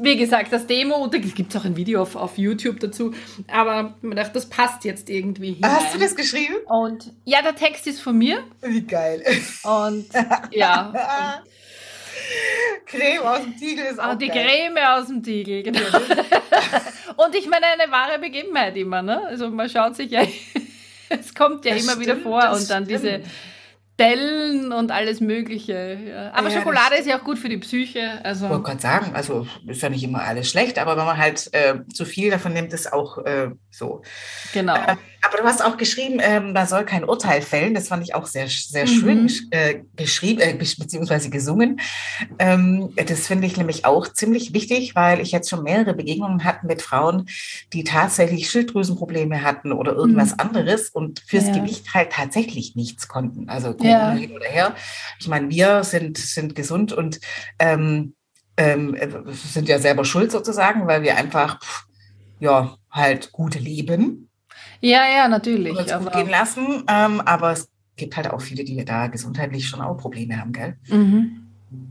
wie 0.00 0.16
gesagt, 0.16 0.52
das 0.52 0.66
Demo, 0.66 0.96
und 0.96 1.14
da 1.14 1.18
gibt 1.18 1.54
es 1.54 1.60
auch 1.60 1.64
ein 1.64 1.76
Video 1.76 2.02
auf, 2.02 2.16
auf 2.16 2.38
YouTube 2.38 2.80
dazu, 2.80 3.14
aber 3.50 3.94
ich 4.02 4.14
dachte, 4.14 4.32
das 4.34 4.48
passt 4.48 4.84
jetzt 4.84 5.10
irgendwie 5.10 5.54
hinein. 5.54 5.72
Hast 5.72 5.94
du 5.94 5.98
das 5.98 6.14
geschrieben? 6.14 6.54
Und 6.66 7.12
ja, 7.24 7.42
der 7.42 7.54
Text 7.54 7.86
ist 7.86 8.00
von 8.00 8.16
mir 8.16 8.42
Wie 8.60 8.82
geil. 8.82 9.22
und 9.64 10.06
ja, 10.50 11.42
Creme 12.86 13.24
aus 13.24 13.42
dem 13.42 13.56
Tiegel 13.56 13.86
ist 13.86 14.00
auch 14.00 14.12
und 14.12 14.22
die 14.22 14.28
geil. 14.28 14.46
Creme 14.46 14.78
aus 14.86 15.06
dem 15.06 15.22
Tiegel, 15.22 15.62
genau. 15.62 15.80
und 17.16 17.34
ich 17.34 17.46
meine, 17.48 17.66
eine 17.66 17.90
wahre 17.90 18.18
Begebenheit 18.18 18.76
immer, 18.76 19.02
ne? 19.02 19.26
Also 19.26 19.50
man 19.50 19.68
schaut 19.68 19.96
sich 19.96 20.10
ja, 20.10 20.22
es 21.20 21.34
kommt 21.34 21.64
ja 21.64 21.74
Das 21.74 21.82
immer 21.84 21.98
wieder 22.00 22.12
stimmt, 22.12 22.24
vor 22.24 22.40
das 22.40 22.60
und 22.62 22.70
dann 22.70 22.86
diese 22.86 23.08
stimmt. 23.08 23.26
Dellen 23.98 24.72
und 24.72 24.90
alles 24.90 25.20
Mögliche. 25.20 25.98
Ja. 26.08 26.32
Aber 26.32 26.48
Ja, 26.48 26.58
Schokolade 26.58 26.96
ist 26.96 27.06
ja 27.06 27.18
auch 27.18 27.24
gut 27.24 27.38
für 27.38 27.48
die 27.48 27.58
Psyche. 27.58 28.24
Also 28.24 28.46
Ich 28.46 28.50
wollte 28.50 28.64
gerade 28.64 28.80
sagen, 28.80 29.14
also 29.14 29.46
ist 29.66 29.82
ja 29.82 29.90
nicht 29.90 30.02
immer 30.02 30.22
alles 30.22 30.48
schlecht, 30.50 30.78
aber 30.78 30.96
wenn 30.96 31.04
man 31.04 31.18
halt 31.18 31.50
äh, 31.52 31.74
zu 31.92 32.04
viel 32.04 32.30
davon 32.30 32.54
nimmt, 32.54 32.72
ist 32.72 32.92
auch 32.92 33.18
äh, 33.18 33.50
so. 33.70 34.02
genau. 34.52 34.74
Äh, 34.74 34.96
aber 35.24 35.38
du 35.38 35.44
hast 35.44 35.64
auch 35.64 35.76
geschrieben, 35.76 36.18
ähm, 36.20 36.52
man 36.52 36.66
soll 36.66 36.84
kein 36.84 37.04
Urteil 37.04 37.42
fällen. 37.42 37.74
Das 37.74 37.88
fand 37.88 38.02
ich 38.02 38.14
auch 38.14 38.26
sehr, 38.26 38.48
sehr 38.48 38.84
Mhm. 38.84 38.88
schön 38.88 39.30
äh, 39.50 39.80
geschrieben, 39.96 40.40
äh, 40.40 40.54
be- 40.54 40.66
beziehungsweise 40.78 41.30
gesungen. 41.30 41.80
Ähm, 42.38 42.92
das 42.96 43.26
finde 43.28 43.46
ich 43.46 43.56
nämlich 43.56 43.84
auch 43.84 44.08
ziemlich 44.08 44.52
wichtig, 44.52 44.94
weil 44.94 45.20
ich 45.20 45.30
jetzt 45.32 45.48
schon 45.48 45.62
mehrere 45.62 45.94
Begegnungen 45.94 46.44
hatte 46.44 46.66
mit 46.66 46.82
Frauen, 46.82 47.26
die 47.72 47.84
tatsächlich 47.84 48.50
Schilddrüsenprobleme 48.50 49.42
hatten 49.42 49.72
oder 49.72 49.92
irgendwas 49.92 50.30
Mhm. 50.32 50.40
anderes 50.40 50.88
und 50.90 51.20
fürs 51.26 51.46
Ja. 51.48 51.52
Gewicht 51.54 51.94
halt 51.94 52.12
tatsächlich 52.12 52.74
nichts 52.76 53.06
konnten. 53.08 53.48
Also 53.48 53.68
Ja. 53.68 53.74
Corona 53.74 54.10
hin 54.14 54.32
oder 54.32 54.46
her. 54.46 54.74
Ich 55.20 55.28
meine, 55.28 55.48
wir 55.50 55.84
sind, 55.84 56.18
sind 56.18 56.54
gesund 56.54 56.92
und 56.92 57.20
ähm, 57.58 58.14
ähm, 58.56 58.94
äh, 58.94 59.08
sind 59.32 59.68
ja 59.68 59.78
selber 59.78 60.04
schuld 60.04 60.30
sozusagen, 60.32 60.86
weil 60.86 61.02
wir 61.02 61.16
einfach, 61.16 61.60
pff, 61.60 61.84
ja, 62.40 62.76
halt 62.90 63.32
gut 63.32 63.54
leben 63.54 64.28
Ja, 64.82 65.00
ja, 65.08 65.28
natürlich. 65.28 65.76
gut 65.78 65.90
Aber, 65.90 66.10
gehen 66.10 66.28
lassen. 66.28 66.84
Ähm, 66.88 67.20
aber 67.22 67.52
es 67.52 67.68
gibt 67.96 68.16
halt 68.16 68.30
auch 68.30 68.40
viele, 68.40 68.64
die 68.64 68.84
da 68.84 69.06
gesundheitlich 69.06 69.66
schon 69.68 69.80
auch 69.80 69.96
Probleme 69.96 70.38
haben, 70.38 70.52
gell? 70.52 70.76
mhm. 70.88 71.38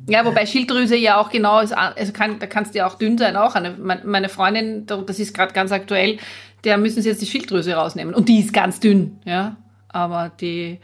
Ja, 0.08 0.26
wobei 0.26 0.46
Schilddrüse 0.46 0.96
ja 0.96 1.20
auch 1.20 1.32
genau 1.32 1.60
ist, 1.60 1.72
also 1.72 2.12
kann, 2.14 2.38
da 2.38 2.46
kannst 2.46 2.76
du 2.76 2.80
ja 2.80 2.88
auch 2.88 2.96
dünn 3.00 3.18
sein, 3.18 3.36
auch. 3.36 3.56
Eine, 3.56 3.72
mein- 3.72 4.02
meine 4.06 4.30
Freundin, 4.30 4.86
das 4.86 5.18
ist 5.18 5.34
gerade 5.34 5.54
ganz 5.54 5.72
aktuell, 5.72 6.20
der 6.64 6.78
müssen 6.78 7.02
sie 7.02 7.10
jetzt 7.10 7.22
die 7.22 7.26
Schilddrüse 7.26 7.74
rausnehmen. 7.74 8.14
Und 8.14 8.30
die 8.30 8.40
ist 8.42 8.54
ganz 8.54 8.80
dünn, 8.80 9.18
ja. 9.26 9.56
Aber 9.90 10.32
die 10.40 10.80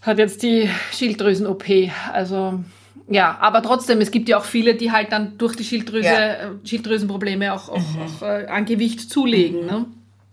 hat 0.00 0.18
jetzt 0.18 0.42
die 0.42 0.70
Schilddrüsen-OP. 0.92 1.64
Also, 2.12 2.60
ja, 3.08 3.36
aber 3.40 3.62
trotzdem, 3.62 4.00
es 4.00 4.10
gibt 4.10 4.28
ja 4.28 4.38
auch 4.38 4.44
viele, 4.44 4.74
die 4.74 4.90
halt 4.90 5.12
dann 5.12 5.36
durch 5.36 5.54
die 5.56 5.64
Schilddrüse, 5.64 6.06
Ja. 6.08 6.18
äh, 6.32 6.48
Schilddrüsenprobleme 6.64 7.52
auch, 7.52 7.68
auch, 7.68 7.76
auch 7.76 8.22
äh, 8.22 8.46
an 8.46 8.64
Gewicht 8.64 9.00
zulegen, 9.10 9.66
ne? 9.66 9.84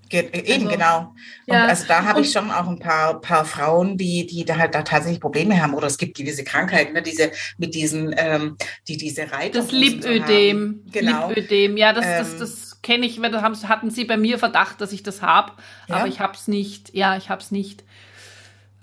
Ge 0.10 0.28
eben, 0.34 0.68
Also, 0.68 0.68
genau. 0.68 1.00
Und 1.46 1.54
ja. 1.54 1.66
also 1.66 1.86
da 1.88 2.04
habe 2.04 2.22
ich 2.22 2.32
schon 2.32 2.50
auch 2.50 2.68
ein 2.68 2.80
paar, 2.80 3.22
paar 3.22 3.45
Frauen, 3.45 3.98
die, 3.98 4.26
die 4.26 4.43
da 4.43 4.58
halt 4.58 4.74
da 4.74 4.82
tatsächlich 4.82 5.22
Probleme 5.22 5.62
haben. 5.62 5.74
Oder 5.76 5.88
es 5.88 5.98
gibt 5.98 6.17
gewisse 6.17 6.43
Krankheiten, 6.43 6.93
ne, 6.93 7.02
diese, 7.04 7.32
mit 7.58 7.76
diesen, 7.76 8.13
ähm, 8.17 8.58
die 8.88 8.98
diese 8.98 9.32
Reiter. 9.32 9.60
Das 9.62 9.72
Lipödem. 9.72 10.84
Genau. 10.91 11.30
Lipödem, 11.30 11.78
ja, 11.78 11.93
das, 11.93 12.06
das, 12.06 12.34
Ähm. 12.34 12.39
das 12.39 12.82
kenne 12.82 13.06
ich, 13.06 13.22
weil 13.22 13.32
da 13.32 13.41
haben, 13.41 13.56
hatten 13.69 13.91
sie 13.91 14.06
bei 14.06 14.17
mir 14.17 14.39
Verdacht, 14.39 14.82
dass 14.82 14.91
ich 14.91 15.04
das 15.04 15.22
habe, 15.22 15.54
Ja? 15.88 15.98
aber 15.98 16.08
ich 16.08 16.19
habe 16.19 16.34
es 16.34 16.48
nicht. 16.48 16.93
Ja, 16.93 17.17
ich 17.17 17.30
habe 17.30 17.41
es 17.41 17.52
nicht. 17.52 17.84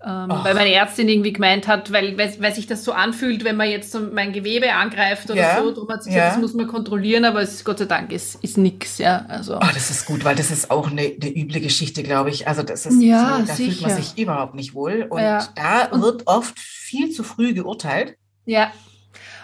Ähm, 0.09 0.27
Ach. 0.31 0.45
weil 0.45 0.55
meine 0.55 0.73
Ärztin 0.73 1.09
irgendwie 1.09 1.33
gemeint 1.33 1.66
hat, 1.66 1.90
weil, 1.90 2.16
weil, 2.16 2.33
weil 2.38 2.55
sich 2.55 2.69
das 2.69 2.85
so 2.85 2.92
anfühlt, 2.92 3.42
wenn 3.42 3.57
man 3.57 3.69
jetzt 3.69 3.90
so 3.90 3.99
mein 3.99 4.33
Gewebe 4.33 4.73
angreift 4.73 5.29
oder 5.29 5.40
Ja, 5.40 5.61
so, 5.61 5.73
darum 5.73 5.88
hat 5.88 6.05
sie 6.05 6.11
ja. 6.11 6.16
gesagt, 6.16 6.35
das 6.37 6.40
muss 6.42 6.55
man 6.55 6.69
kontrollieren, 6.69 7.25
aber 7.25 7.42
es 7.42 7.55
ist 7.55 7.64
Gott 7.64 7.79
sei 7.81 7.87
Dank 7.87 8.12
ist, 8.12 8.37
ist 8.42 8.57
nix, 8.57 8.99
ja. 8.99 9.27
Also. 9.29 9.57
Oh, 9.57 9.66
das 9.75 9.90
ist 9.90 10.07
gut, 10.07 10.25
weil 10.25 10.37
das 10.37 10.53
ist 10.53 10.71
auch 10.71 10.88
eine, 10.90 11.01
eine 11.03 11.37
üble 11.37 11.61
Geschichte, 11.61 12.05
glaube 12.05 12.31
ich. 12.31 12.47
Also 12.47 12.62
das 12.62 12.87
ist 12.87 13.03
Ja, 13.03 13.38
so, 13.40 13.47
da 13.47 13.55
fühlt 13.55 13.81
man 13.81 13.90
sicher. 13.90 14.03
sich 14.03 14.16
überhaupt 14.23 14.55
nicht 14.55 14.75
wohl. 14.75 15.07
Und 15.11 15.21
Ja. 15.23 15.45
da 15.57 16.01
wird 16.01 16.23
oft 16.27 16.57
viel 16.59 17.11
zu 17.11 17.25
früh 17.25 17.53
geurteilt. 17.53 18.14
Ja. 18.45 18.71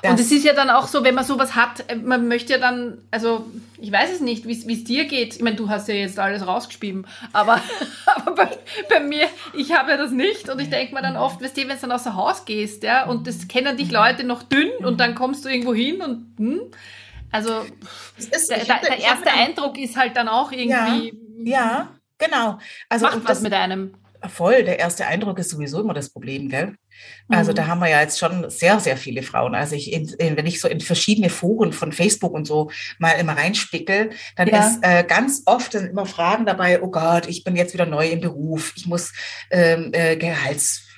Und 0.04 0.18
es 0.18 0.32
ist 0.32 0.44
ja 0.44 0.52
dann 0.52 0.68
auch 0.68 0.88
so, 0.88 1.04
wenn 1.04 1.14
man 1.14 1.24
sowas 1.24 1.54
hat, 1.54 1.88
äh, 1.88 1.96
man 1.96 2.26
möchte 2.26 2.54
ja 2.54 2.58
dann, 2.58 2.98
also 3.10 3.46
ich 3.80 3.92
weiß 3.92 4.12
es 4.12 4.20
nicht, 4.20 4.46
wie 4.46 4.52
es 4.72 4.84
dir 4.84 5.04
geht. 5.04 5.36
Ich 5.36 5.42
meine, 5.42 5.56
du 5.56 5.68
hast 5.68 5.88
ja 5.88 5.94
jetzt 5.94 6.18
alles 6.18 6.46
rausgeschrieben, 6.46 7.06
aber, 7.32 7.60
aber 8.16 8.34
bei, 8.34 8.58
bei 8.88 9.00
mir, 9.00 9.28
ich 9.52 9.72
habe 9.72 9.92
ja 9.92 9.96
das 9.96 10.10
nicht 10.10 10.48
und 10.48 10.60
ich 10.60 10.70
denke 10.70 10.94
mir 10.94 11.02
dann 11.02 11.16
oft, 11.16 11.40
weißt 11.40 11.56
du, 11.56 11.62
wenn 11.62 11.68
du 11.68 11.76
dann 11.76 11.92
außer 11.92 12.16
Haus 12.16 12.44
gehst, 12.44 12.82
ja, 12.82 13.06
und 13.06 13.26
das 13.26 13.46
kennen 13.46 13.76
dich 13.76 13.90
Leute 13.92 14.24
noch 14.24 14.42
dünn 14.42 14.70
und 14.80 14.98
dann 14.98 15.14
kommst 15.14 15.44
du 15.44 15.48
irgendwo 15.48 15.74
hin 15.74 16.02
und, 16.02 16.34
hm, 16.36 16.60
also 17.30 17.64
ist, 18.18 18.50
der, 18.50 18.64
der, 18.64 18.80
der 18.80 18.98
erste 18.98 19.30
Eindruck 19.30 19.78
ist 19.78 19.96
halt 19.96 20.16
dann 20.16 20.28
auch 20.28 20.52
irgendwie, 20.52 21.14
Ja, 21.44 21.88
genau. 22.18 22.58
Also 22.88 23.06
macht 23.06 23.16
was 23.18 23.24
das, 23.24 23.40
mit 23.40 23.54
einem. 23.54 23.94
Voll, 24.28 24.64
der 24.64 24.78
erste 24.78 25.06
Eindruck 25.06 25.38
ist 25.38 25.50
sowieso 25.50 25.80
immer 25.80 25.94
das 25.94 26.10
Problem, 26.10 26.48
gell? 26.48 26.74
Also 27.28 27.52
Mhm. 27.52 27.56
da 27.56 27.66
haben 27.66 27.78
wir 27.80 27.88
ja 27.88 28.00
jetzt 28.00 28.18
schon 28.18 28.48
sehr, 28.50 28.78
sehr 28.80 28.96
viele 28.96 29.22
Frauen. 29.22 29.54
Also 29.54 29.74
ich, 29.74 29.92
in, 29.92 30.08
in, 30.18 30.36
wenn 30.36 30.46
ich 30.46 30.60
so 30.60 30.68
in 30.68 30.80
verschiedene 30.80 31.30
Foren 31.30 31.72
von 31.72 31.92
Facebook 31.92 32.32
und 32.32 32.46
so 32.46 32.70
mal 32.98 33.12
immer 33.12 33.36
reinspickel, 33.36 34.10
dann 34.36 34.48
Ja. 34.48 34.68
ist 34.68 34.78
äh, 34.82 35.04
ganz 35.04 35.42
oft 35.46 35.72
sind 35.72 35.86
immer 35.90 36.06
Fragen 36.06 36.46
dabei, 36.46 36.82
oh 36.82 36.90
Gott, 36.90 37.26
ich 37.28 37.44
bin 37.44 37.56
jetzt 37.56 37.74
wieder 37.74 37.86
neu 37.86 38.08
im 38.08 38.20
Beruf, 38.20 38.72
ich 38.76 38.86
muss 38.86 39.12
ähm, 39.50 39.90
äh, 39.92 40.16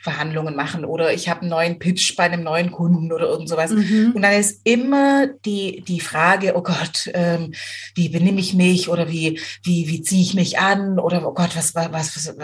Gehaltsverhandlungen 0.04 0.54
machen 0.54 0.84
oder 0.84 1.12
ich 1.12 1.28
habe 1.28 1.40
einen 1.42 1.50
neuen 1.50 1.78
Pitch 1.78 2.16
bei 2.16 2.24
einem 2.24 2.42
neuen 2.42 2.70
Kunden 2.70 3.12
oder 3.12 3.26
irgend 3.26 3.48
sowas. 3.48 3.70
Mhm. 3.70 4.12
Und 4.14 4.22
dann 4.22 4.32
ist 4.34 4.60
immer 4.64 5.26
die, 5.44 5.82
die 5.86 6.00
Frage, 6.00 6.54
oh 6.56 6.62
Gott, 6.62 7.10
ähm, 7.14 7.52
wie 7.94 8.08
benehme 8.08 8.40
ich 8.40 8.54
mich 8.54 8.88
oder 8.88 9.08
wie, 9.08 9.40
wie, 9.62 9.88
wie 9.88 10.02
ziehe 10.02 10.22
ich 10.22 10.34
mich 10.34 10.58
an 10.58 10.98
oder 10.98 11.26
oh 11.26 11.32
Gott, 11.32 11.56
was, 11.56 11.74
was, 11.74 11.92
was, 11.92 12.34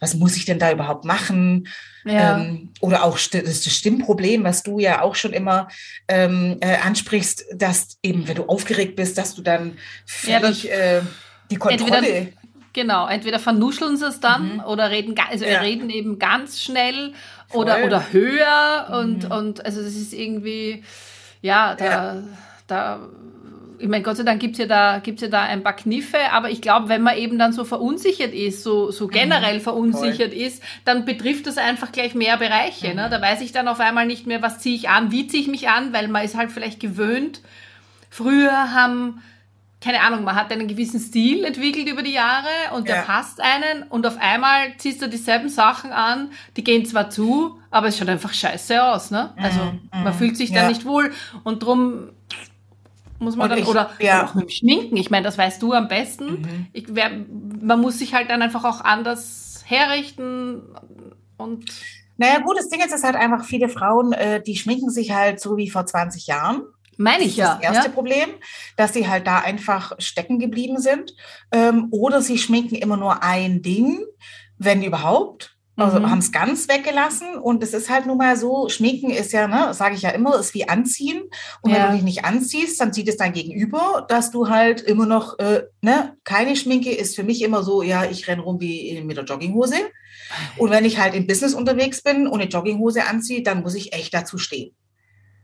was 0.00 0.14
muss 0.14 0.36
ich 0.36 0.44
denn 0.44 0.58
da 0.58 0.70
überhaupt 0.72 1.04
machen? 1.04 1.68
Ja. 2.04 2.38
Ähm, 2.38 2.70
oder 2.80 3.04
auch 3.04 3.18
das 3.18 3.64
Stimmproblem, 3.64 4.44
was 4.44 4.62
du 4.62 4.78
ja 4.78 5.02
auch 5.02 5.14
schon 5.14 5.32
immer 5.32 5.68
ähm, 6.06 6.56
äh, 6.60 6.76
ansprichst, 6.76 7.44
dass 7.54 7.98
eben, 8.02 8.28
wenn 8.28 8.36
du 8.36 8.44
aufgeregt 8.44 8.96
bist, 8.96 9.18
dass 9.18 9.34
du 9.34 9.42
dann 9.42 9.76
Ja, 10.26 10.40
das- 10.40 10.60
völlig 10.60 10.70
äh, 10.70 11.00
die 11.50 11.56
Kontrolle. 11.56 12.32
Genau, 12.72 13.06
entweder 13.06 13.38
vernuscheln 13.38 13.96
sie 13.96 14.06
es 14.06 14.20
dann 14.20 14.54
Mhm. 14.56 14.60
oder 14.60 14.90
reden, 14.90 15.14
also 15.30 15.44
Ja. 15.44 15.60
reden 15.60 15.90
eben 15.90 16.18
ganz 16.18 16.60
schnell 16.62 17.12
oder, 17.52 17.76
Voll. 17.76 17.84
oder 17.84 18.12
höher 18.12 19.00
und, 19.00 19.24
Mhm. 19.24 19.30
und 19.32 19.64
also 19.64 19.82
das 19.82 19.94
ist 19.94 20.12
irgendwie, 20.12 20.84
ja, 21.42 21.74
da, 21.74 21.84
Ja. 21.84 22.22
da 22.66 23.00
ich 23.80 23.86
meine, 23.86 24.02
Gott 24.02 24.16
sei 24.16 24.24
Dank 24.24 24.40
gibt's 24.40 24.58
ja 24.58 24.66
da, 24.66 24.98
gibt's 24.98 25.22
ja 25.22 25.28
da 25.28 25.42
ein 25.42 25.62
paar 25.62 25.76
Kniffe, 25.76 26.18
aber 26.32 26.50
ich 26.50 26.60
glaube, 26.60 26.88
wenn 26.88 27.00
man 27.00 27.16
eben 27.16 27.38
dann 27.38 27.52
so 27.52 27.62
verunsichert 27.64 28.34
ist, 28.34 28.64
so, 28.64 28.90
so 28.90 29.06
generell 29.06 29.60
verunsichert 29.60 30.34
ist, 30.34 30.62
dann 30.84 31.04
betrifft 31.04 31.46
das 31.46 31.58
einfach 31.58 31.92
gleich 31.92 32.16
mehr 32.16 32.36
Bereiche. 32.38 32.92
Ne? 32.96 33.06
Da 33.08 33.22
weiß 33.22 33.40
ich 33.40 33.52
dann 33.52 33.68
auf 33.68 33.78
einmal 33.78 34.04
nicht 34.04 34.26
mehr, 34.26 34.42
was 34.42 34.58
ziehe 34.58 34.74
ich 34.74 34.88
an, 34.88 35.12
wie 35.12 35.28
ziehe 35.28 35.42
ich 35.44 35.48
mich 35.48 35.68
an, 35.68 35.92
weil 35.92 36.08
man 36.08 36.24
ist 36.24 36.36
halt 36.36 36.50
vielleicht 36.50 36.80
gewöhnt. 36.80 37.40
Früher 38.10 38.74
haben 38.74 39.22
keine 39.80 40.00
Ahnung, 40.00 40.24
man 40.24 40.34
hat 40.34 40.50
einen 40.50 40.66
gewissen 40.66 40.98
Stil 40.98 41.44
entwickelt 41.44 41.88
über 41.88 42.02
die 42.02 42.12
Jahre 42.12 42.48
und 42.74 42.88
der 42.88 42.96
Ja. 42.96 43.02
passt 43.02 43.40
einen 43.40 43.84
und 43.84 44.06
auf 44.06 44.16
einmal 44.18 44.76
ziehst 44.78 45.00
du 45.02 45.08
dieselben 45.08 45.48
Sachen 45.48 45.92
an, 45.92 46.30
die 46.56 46.64
gehen 46.64 46.84
zwar 46.84 47.10
zu, 47.10 47.58
aber 47.70 47.86
es 47.88 47.96
schaut 47.98 48.08
einfach 48.08 48.32
scheiße 48.34 48.82
aus, 48.82 49.10
ne? 49.12 49.32
Also 49.36 49.60
Mhm, 49.60 49.80
man 49.92 50.12
mhm, 50.14 50.18
fühlt 50.18 50.36
sich 50.36 50.50
ja. 50.50 50.62
dann 50.62 50.68
nicht 50.72 50.84
wohl 50.84 51.12
und 51.44 51.62
drum 51.62 52.08
muss 53.20 53.34
man 53.36 53.44
Und 53.44 53.50
dann, 53.50 53.58
ich- 53.60 53.66
oder, 53.68 53.90
ja. 54.00 54.26
auch 54.26 54.34
mit 54.34 54.44
dem 54.44 54.50
Schminken, 54.50 54.96
ich 54.96 55.10
meine, 55.10 55.24
das 55.24 55.38
weißt 55.38 55.60
du 55.62 55.72
am 55.72 55.88
besten. 55.88 56.40
Mhm. 56.42 56.66
Ich 56.72 56.86
wer, 56.88 57.10
man 57.60 57.80
muss 57.80 57.98
sich 57.98 58.14
halt 58.14 58.30
dann 58.30 58.42
einfach 58.42 58.64
auch 58.64 58.80
anders 58.80 59.62
herrichten 59.66 60.62
und 61.36 61.70
Naja, 62.16 62.40
gut, 62.40 62.56
das 62.58 62.68
Ding 62.68 62.80
ist, 62.80 62.92
es 62.92 63.04
halt 63.04 63.14
einfach 63.14 63.44
viele 63.44 63.68
Frauen, 63.68 64.12
äh, 64.12 64.42
die 64.42 64.56
schminken 64.56 64.90
sich 64.90 65.12
halt 65.12 65.40
so 65.40 65.56
wie 65.56 65.70
vor 65.70 65.86
20 65.86 66.26
Jahren. 66.26 66.62
Meine 66.98 67.24
Das 67.24 67.26
ich 67.26 67.32
ist 67.32 67.38
ja. 67.38 67.54
das 67.54 67.62
erste 67.62 67.88
ja? 67.88 67.94
Problem, 67.94 68.28
dass 68.76 68.92
sie 68.92 69.08
halt 69.08 69.26
da 69.26 69.38
einfach 69.38 69.92
stecken 69.98 70.38
geblieben 70.38 70.78
sind. 70.78 71.14
Ähm, 71.50 71.88
oder 71.90 72.20
sie 72.20 72.36
schminken 72.36 72.74
immer 72.74 72.96
nur 72.96 73.22
ein 73.22 73.62
Ding, 73.62 74.04
wenn 74.58 74.82
überhaupt. 74.82 75.54
Also 75.78 76.00
mhm. 76.00 76.10
haben 76.10 76.18
es 76.18 76.32
ganz 76.32 76.68
weggelassen 76.68 77.38
und 77.38 77.62
es 77.62 77.72
ist 77.72 77.88
halt 77.88 78.04
nun 78.04 78.18
mal 78.18 78.36
so, 78.36 78.68
Schminken 78.68 79.10
ist 79.10 79.32
ja, 79.32 79.46
ne, 79.46 79.72
sage 79.74 79.94
ich 79.94 80.02
ja 80.02 80.10
immer, 80.10 80.36
ist 80.36 80.52
wie 80.52 80.68
Anziehen. 80.68 81.22
Und 81.62 81.70
ja. 81.70 81.76
wenn 81.76 81.86
du 81.86 81.92
dich 81.92 82.02
nicht 82.02 82.24
anziehst, 82.24 82.80
dann 82.80 82.92
sieht 82.92 83.08
es 83.08 83.16
dein 83.16 83.32
Gegenüber, 83.32 84.04
dass 84.08 84.32
du 84.32 84.48
halt 84.48 84.80
immer 84.80 85.06
noch, 85.06 85.38
äh, 85.38 85.62
ne, 85.80 86.16
keine 86.24 86.56
Schminke 86.56 86.90
ist 86.90 87.14
für 87.14 87.22
mich 87.22 87.42
immer 87.42 87.62
so, 87.62 87.82
ja, 87.82 88.04
ich 88.04 88.26
renn 88.26 88.40
rum 88.40 88.60
wie 88.60 89.00
mit 89.02 89.16
der 89.16 89.24
Jogginghose. 89.24 89.76
Und 90.56 90.70
wenn 90.70 90.84
ich 90.84 90.98
halt 90.98 91.14
im 91.14 91.28
Business 91.28 91.54
unterwegs 91.54 92.02
bin 92.02 92.26
und 92.26 92.40
eine 92.40 92.50
Jogginghose 92.50 93.04
anziehe, 93.04 93.44
dann 93.44 93.62
muss 93.62 93.76
ich 93.76 93.92
echt 93.92 94.12
dazu 94.12 94.36
stehen. 94.36 94.74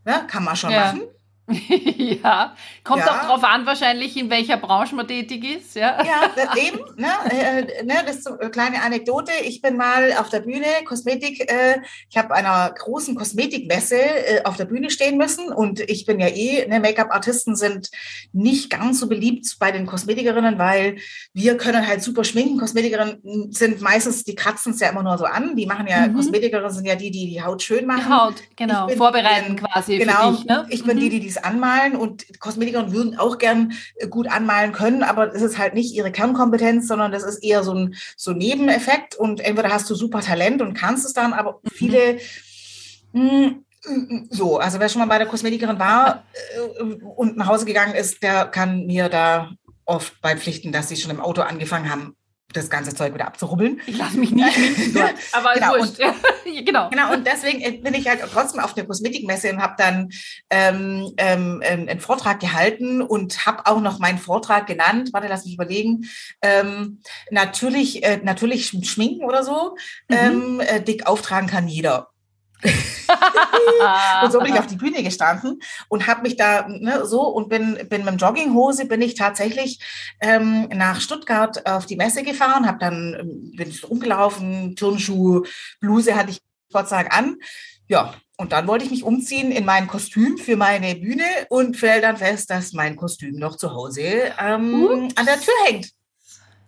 Ne, 0.04 0.26
kann 0.26 0.42
man 0.42 0.56
schon 0.56 0.72
ja. 0.72 0.86
machen. 0.86 1.02
ja, 1.98 2.54
kommt 2.84 3.04
ja. 3.04 3.10
auch 3.10 3.20
darauf 3.20 3.44
an, 3.44 3.66
wahrscheinlich, 3.66 4.16
in 4.16 4.30
welcher 4.30 4.56
Branche 4.56 4.94
man 4.94 5.06
tätig 5.06 5.44
ist. 5.44 5.76
Ja, 5.76 6.02
ja 6.02 6.56
eben. 6.56 6.80
Ne, 6.96 7.08
äh, 7.30 7.84
ne, 7.84 7.96
das 8.06 8.16
ist 8.16 8.24
so 8.24 8.38
eine 8.38 8.50
kleine 8.50 8.82
Anekdote. 8.82 9.30
Ich 9.44 9.60
bin 9.60 9.76
mal 9.76 10.14
auf 10.18 10.30
der 10.30 10.40
Bühne 10.40 10.66
Kosmetik, 10.86 11.50
äh, 11.52 11.80
ich 12.08 12.16
habe 12.16 12.34
einer 12.34 12.70
großen 12.70 13.14
Kosmetikmesse 13.14 13.96
äh, 13.96 14.44
auf 14.44 14.56
der 14.56 14.64
Bühne 14.64 14.88
stehen 14.88 15.18
müssen 15.18 15.52
und 15.52 15.80
ich 15.80 16.06
bin 16.06 16.18
ja 16.18 16.28
eh, 16.28 16.66
ne, 16.66 16.80
Make-up-Artisten 16.80 17.56
sind 17.56 17.90
nicht 18.32 18.70
ganz 18.70 19.00
so 19.00 19.06
beliebt 19.06 19.44
bei 19.58 19.70
den 19.70 19.84
Kosmetikerinnen, 19.84 20.58
weil 20.58 20.96
wir 21.34 21.58
können 21.58 21.86
halt 21.86 22.02
super 22.02 22.24
schminken. 22.24 22.58
Kosmetikerinnen 22.58 23.52
sind 23.52 23.82
meistens, 23.82 24.24
die 24.24 24.34
kratzen 24.34 24.72
es 24.72 24.80
ja 24.80 24.88
immer 24.88 25.02
nur 25.02 25.18
so 25.18 25.26
an. 25.26 25.56
Die 25.56 25.66
machen 25.66 25.86
ja, 25.88 26.06
mhm. 26.06 26.14
Kosmetikerinnen 26.14 26.70
sind 26.70 26.86
ja 26.86 26.94
die, 26.94 27.10
die 27.10 27.28
die 27.28 27.42
Haut 27.42 27.62
schön 27.62 27.84
machen. 27.84 28.04
Die 28.06 28.12
Haut, 28.12 28.34
genau, 28.56 28.88
vorbereiten 28.88 29.56
quasi 29.56 29.98
genau, 29.98 30.30
für 30.30 30.36
dich. 30.38 30.46
Ne? 30.46 30.66
Ich 30.70 30.84
bin 30.84 30.96
mhm. 30.96 31.00
die, 31.00 31.08
die 31.10 31.20
die 31.20 31.33
es 31.36 31.44
anmalen 31.44 31.96
und 31.96 32.40
Kosmetikerin 32.40 32.92
würden 32.92 33.18
auch 33.18 33.38
gern 33.38 33.72
äh, 33.96 34.08
gut 34.08 34.28
anmalen 34.28 34.72
können, 34.72 35.02
aber 35.02 35.34
es 35.34 35.42
ist 35.42 35.58
halt 35.58 35.74
nicht 35.74 35.94
ihre 35.94 36.12
Kernkompetenz, 36.12 36.88
sondern 36.88 37.12
das 37.12 37.24
ist 37.24 37.42
eher 37.42 37.62
so 37.62 37.74
ein 37.74 37.94
so 38.16 38.32
Nebeneffekt 38.32 39.14
und 39.14 39.40
entweder 39.40 39.70
hast 39.70 39.88
du 39.90 39.94
super 39.94 40.20
Talent 40.20 40.62
und 40.62 40.74
kannst 40.74 41.04
es 41.06 41.12
dann, 41.12 41.32
aber 41.32 41.60
mhm. 41.62 41.68
viele 41.70 42.18
mh, 43.12 43.54
hm, 43.84 44.28
so, 44.30 44.58
also 44.58 44.80
wer 44.80 44.88
schon 44.88 45.00
mal 45.00 45.08
bei 45.08 45.18
der 45.18 45.26
Kosmetikerin 45.26 45.78
war 45.78 46.24
äh, 46.56 46.82
und 46.82 47.36
nach 47.36 47.48
Hause 47.48 47.66
gegangen 47.66 47.94
ist, 47.94 48.22
der 48.22 48.46
kann 48.46 48.86
mir 48.86 49.08
da 49.08 49.52
oft 49.84 50.20
beipflichten, 50.20 50.72
dass 50.72 50.88
sie 50.88 50.96
schon 50.96 51.10
im 51.10 51.20
Auto 51.20 51.42
angefangen 51.42 51.90
haben, 51.90 52.16
das 52.56 52.70
ganze 52.70 52.94
Zeug 52.94 53.14
wieder 53.14 53.26
abzurubbeln. 53.26 53.80
Ich 53.86 53.98
lasse 53.98 54.18
mich 54.18 54.30
nicht 54.30 54.54
schminken 54.54 54.98
aber 55.32 55.54
genau, 55.54 55.74
und, 55.80 55.98
genau. 56.64 56.90
genau. 56.90 57.12
Und 57.12 57.26
deswegen 57.26 57.60
äh, 57.60 57.72
bin 57.72 57.94
ich 57.94 58.08
halt 58.08 58.20
trotzdem 58.32 58.60
auf 58.60 58.74
der 58.74 58.86
Kosmetikmesse 58.86 59.50
und 59.52 59.60
habe 59.60 59.74
dann 59.76 60.10
ähm, 60.50 61.12
ähm, 61.16 61.60
ähm, 61.64 61.88
einen 61.88 62.00
Vortrag 62.00 62.40
gehalten 62.40 63.02
und 63.02 63.46
habe 63.46 63.66
auch 63.66 63.80
noch 63.80 63.98
meinen 63.98 64.18
Vortrag 64.18 64.66
genannt. 64.66 65.10
Warte, 65.12 65.28
lass 65.28 65.44
mich 65.44 65.54
überlegen. 65.54 66.08
Ähm, 66.42 67.00
natürlich, 67.30 68.04
äh, 68.04 68.20
natürlich 68.22 68.68
schminken 68.82 69.24
oder 69.24 69.44
so. 69.44 69.76
Mhm. 70.08 70.16
Ähm, 70.16 70.60
äh, 70.60 70.80
dick 70.80 71.06
auftragen 71.06 71.48
kann 71.48 71.68
jeder. 71.68 72.08
und 74.24 74.32
so 74.32 74.38
bin 74.40 74.54
ich 74.54 74.58
auf 74.58 74.66
die 74.66 74.76
Bühne 74.76 75.02
gestanden 75.02 75.60
und 75.88 76.06
habe 76.06 76.22
mich 76.22 76.36
da 76.36 76.66
ne, 76.68 77.06
so 77.06 77.22
und 77.22 77.48
bin, 77.48 77.78
bin 77.88 78.04
mit 78.04 78.20
Jogginghose 78.20 78.86
bin 78.86 79.02
ich 79.02 79.14
tatsächlich 79.14 79.80
ähm, 80.20 80.68
nach 80.68 81.00
Stuttgart 81.00 81.66
auf 81.66 81.86
die 81.86 81.96
Messe 81.96 82.22
gefahren, 82.22 82.66
habe 82.66 82.78
dann 82.78 83.16
ähm, 83.18 83.52
bin 83.56 83.70
ich 83.70 83.88
rumgelaufen, 83.88 84.76
Turnschuhe, 84.76 85.42
Bluse 85.80 86.14
hatte 86.14 86.30
ich 86.30 86.40
Gott 86.72 86.88
sei 86.88 87.02
Dank 87.02 87.16
an. 87.16 87.36
Ja, 87.86 88.14
und 88.36 88.52
dann 88.52 88.66
wollte 88.66 88.84
ich 88.84 88.90
mich 88.90 89.04
umziehen 89.04 89.52
in 89.52 89.64
mein 89.64 89.86
Kostüm 89.86 90.38
für 90.38 90.56
meine 90.56 90.96
Bühne 90.96 91.24
und 91.50 91.76
stelle 91.76 92.00
dann 92.00 92.16
fest, 92.16 92.50
dass 92.50 92.72
mein 92.72 92.96
Kostüm 92.96 93.36
noch 93.36 93.56
zu 93.56 93.72
Hause 93.72 94.32
ähm, 94.40 95.08
an 95.14 95.26
der 95.26 95.40
Tür 95.40 95.54
hängt. 95.66 95.90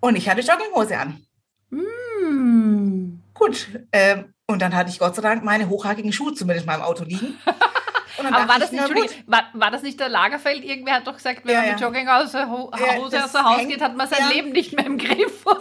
Und 0.01 0.17
ich 0.17 0.29
hatte 0.29 0.43
Jogginghose 0.43 0.97
an. 0.97 1.27
Mm. 1.71 3.19
Gut, 3.35 3.69
ähm, 3.91 4.33
und 4.47 4.63
dann 4.63 4.75
hatte 4.75 4.91
ich 4.91 4.99
Gott 4.99 5.15
sei 5.15 5.23
Dank 5.23 5.45
meine 5.45 5.69
hochhackigen 5.69 6.13
Schuhe 6.13 6.35
zumindest 6.35 6.67
mal 6.67 6.77
im 6.77 6.83
Auto 6.83 7.05
liegen. 7.05 7.39
Aber 8.19 8.49
war 8.49 8.59
das, 8.59 8.73
nicht, 8.73 9.25
war, 9.27 9.45
war, 9.53 9.71
das 9.71 9.83
nicht 9.83 10.01
der 10.01 10.09
Lagerfeld? 10.09 10.65
Irgendwer 10.65 10.95
hat 10.95 11.07
doch 11.07 11.17
gesagt, 11.17 11.43
wenn 11.45 11.53
ja, 11.53 11.61
man 11.61 11.71
mit 11.73 11.81
ja. 11.81 11.87
Jogginghose 11.87 12.51
Ho 12.51 12.73
ja, 12.79 12.99
aus 12.99 13.11
dem 13.11 13.45
Haus 13.45 13.59
hängt, 13.59 13.71
geht, 13.71 13.83
hat 13.83 13.95
man 13.95 14.09
sein. 14.09 14.31
Leben 14.33 14.53
nicht 14.53 14.73
mehr 14.73 14.87
im 14.87 14.97
Griff 14.97 15.45
so. 15.45 15.57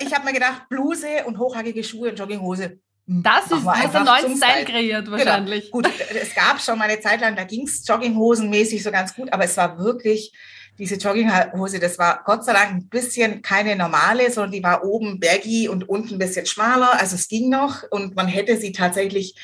Ich 0.00 0.12
habe 0.12 0.24
mir 0.24 0.32
gedacht, 0.32 0.68
Bluse 0.68 1.24
und 1.26 1.38
hochhackige 1.38 1.84
Schuhe 1.84 2.10
und 2.10 2.18
Jogginghose. 2.18 2.80
Hm, 3.06 3.22
das 3.22 3.46
ist 3.46 3.64
hast 3.64 3.94
einen 3.94 4.04
neuen 4.06 4.36
Style 4.36 4.64
kreiert 4.64 5.04
genau. 5.04 5.18
wahrscheinlich. 5.18 5.70
Genau. 5.70 5.88
Gut, 5.88 5.90
es 6.20 6.34
gab 6.34 6.60
schon 6.60 6.78
mal 6.78 6.88
eine 6.88 7.00
Zeit 7.00 7.20
lang, 7.20 7.36
da 7.36 7.44
ging 7.44 7.66
es 7.66 7.86
jogginghosenmäßig 7.86 8.82
so 8.82 8.90
ganz 8.90 9.14
gut, 9.14 9.32
aber 9.32 9.44
es 9.44 9.56
war 9.56 9.78
wirklich 9.78 10.32
diese 10.80 10.96
Jogginghose, 10.96 11.78
das 11.78 11.98
war 11.98 12.22
Gott 12.24 12.44
sei 12.44 12.54
Dank 12.54 12.70
ein 12.70 12.88
bisschen 12.88 13.42
keine 13.42 13.76
normale, 13.76 14.30
sondern 14.30 14.52
die 14.52 14.62
war 14.62 14.82
oben 14.82 15.20
baggy 15.20 15.68
und 15.68 15.88
unten 15.88 16.14
ein 16.14 16.18
bisschen 16.18 16.46
schmaler. 16.46 16.98
Also 16.98 17.16
es 17.16 17.28
ging 17.28 17.50
noch 17.50 17.84
und 17.90 18.16
man 18.16 18.26
hätte 18.26 18.56
sie 18.56 18.72
tatsächlich 18.72 19.36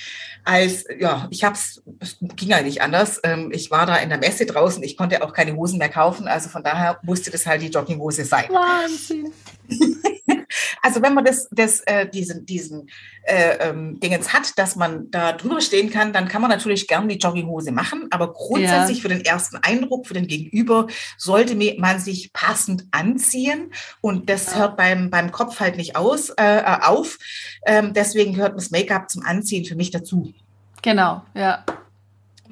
als, 0.44 0.84
ja, 0.98 1.28
ich 1.30 1.44
habe 1.44 1.54
es, 1.54 1.82
es 2.00 2.16
ging 2.36 2.48
ja 2.48 2.62
nicht 2.62 2.80
anders. 2.80 3.20
Ähm, 3.22 3.50
ich 3.52 3.70
war 3.70 3.84
da 3.84 3.96
in 3.96 4.08
der 4.08 4.18
Messe 4.18 4.46
draußen, 4.46 4.82
ich 4.82 4.96
konnte 4.96 5.22
auch 5.22 5.34
keine 5.34 5.54
Hosen 5.54 5.78
mehr 5.78 5.90
kaufen, 5.90 6.26
also 6.26 6.48
von 6.48 6.64
daher 6.64 6.98
musste 7.02 7.30
das 7.30 7.44
halt 7.44 7.60
die 7.60 7.68
Jogginghose 7.68 8.24
sein. 8.24 8.46
Wahnsinn. 8.48 9.32
Also 10.86 11.02
wenn 11.02 11.14
man 11.14 11.24
das, 11.24 11.48
das 11.50 11.80
äh, 11.80 12.08
diesen, 12.08 12.46
diesen 12.46 12.88
äh, 13.24 13.56
ähm, 13.58 13.98
Dingens 13.98 14.32
hat, 14.32 14.56
dass 14.56 14.76
man 14.76 15.10
da 15.10 15.32
drüber 15.32 15.60
stehen 15.60 15.90
kann, 15.90 16.12
dann 16.12 16.28
kann 16.28 16.40
man 16.40 16.48
natürlich 16.48 16.86
gern 16.86 17.08
die 17.08 17.16
Jogginghose 17.16 17.72
machen. 17.72 18.06
Aber 18.12 18.32
grundsätzlich 18.32 18.98
ja. 18.98 19.02
für 19.02 19.08
den 19.08 19.24
ersten 19.24 19.56
Eindruck, 19.56 20.06
für 20.06 20.14
den 20.14 20.28
Gegenüber, 20.28 20.86
sollte 21.18 21.56
man 21.80 21.98
sich 21.98 22.32
passend 22.32 22.84
anziehen. 22.92 23.72
Und 24.00 24.30
das 24.30 24.52
ja. 24.52 24.58
hört 24.60 24.76
beim, 24.76 25.10
beim 25.10 25.32
Kopf 25.32 25.58
halt 25.58 25.76
nicht 25.76 25.96
aus, 25.96 26.30
äh, 26.30 26.58
äh 26.58 26.78
auf. 26.82 27.18
Ähm, 27.66 27.92
deswegen 27.92 28.34
gehört 28.34 28.56
das 28.56 28.70
Make-up 28.70 29.10
zum 29.10 29.24
Anziehen 29.24 29.64
für 29.64 29.74
mich 29.74 29.90
dazu. 29.90 30.32
Genau, 30.82 31.22
ja. 31.34 31.64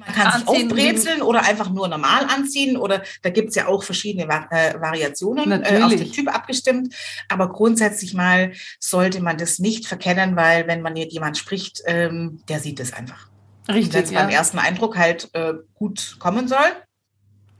Man 0.05 0.15
kann 0.15 0.39
sich 0.39 0.47
aufbrezeln 0.47 1.21
oder 1.21 1.43
einfach 1.43 1.69
nur 1.69 1.87
normal 1.87 2.25
anziehen 2.25 2.77
oder 2.77 3.03
da 3.21 3.29
gibt 3.29 3.49
es 3.49 3.55
ja 3.55 3.67
auch 3.67 3.83
verschiedene 3.83 4.25
äh, 4.51 4.79
Variationen 4.79 5.51
äh, 5.51 5.81
auf 5.81 5.95
den 5.95 6.11
Typ 6.11 6.33
abgestimmt. 6.33 6.93
Aber 7.29 7.49
grundsätzlich 7.49 8.13
mal 8.13 8.53
sollte 8.79 9.21
man 9.21 9.37
das 9.37 9.59
nicht 9.59 9.87
verkennen, 9.87 10.35
weil 10.35 10.67
wenn 10.67 10.81
man 10.81 10.93
mit 10.93 11.11
jemand 11.11 11.37
spricht, 11.37 11.81
ähm, 11.85 12.41
der 12.47 12.59
sieht 12.59 12.79
es 12.79 12.93
einfach. 12.93 13.27
Richtig. 13.67 13.93
Wenn 13.93 14.03
es 14.03 14.11
ja. 14.11 14.21
beim 14.21 14.29
ersten 14.29 14.59
Eindruck 14.59 14.97
halt 14.97 15.29
äh, 15.33 15.53
gut 15.73 16.17
kommen 16.19 16.47
soll, 16.47 16.71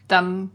dann 0.07 0.51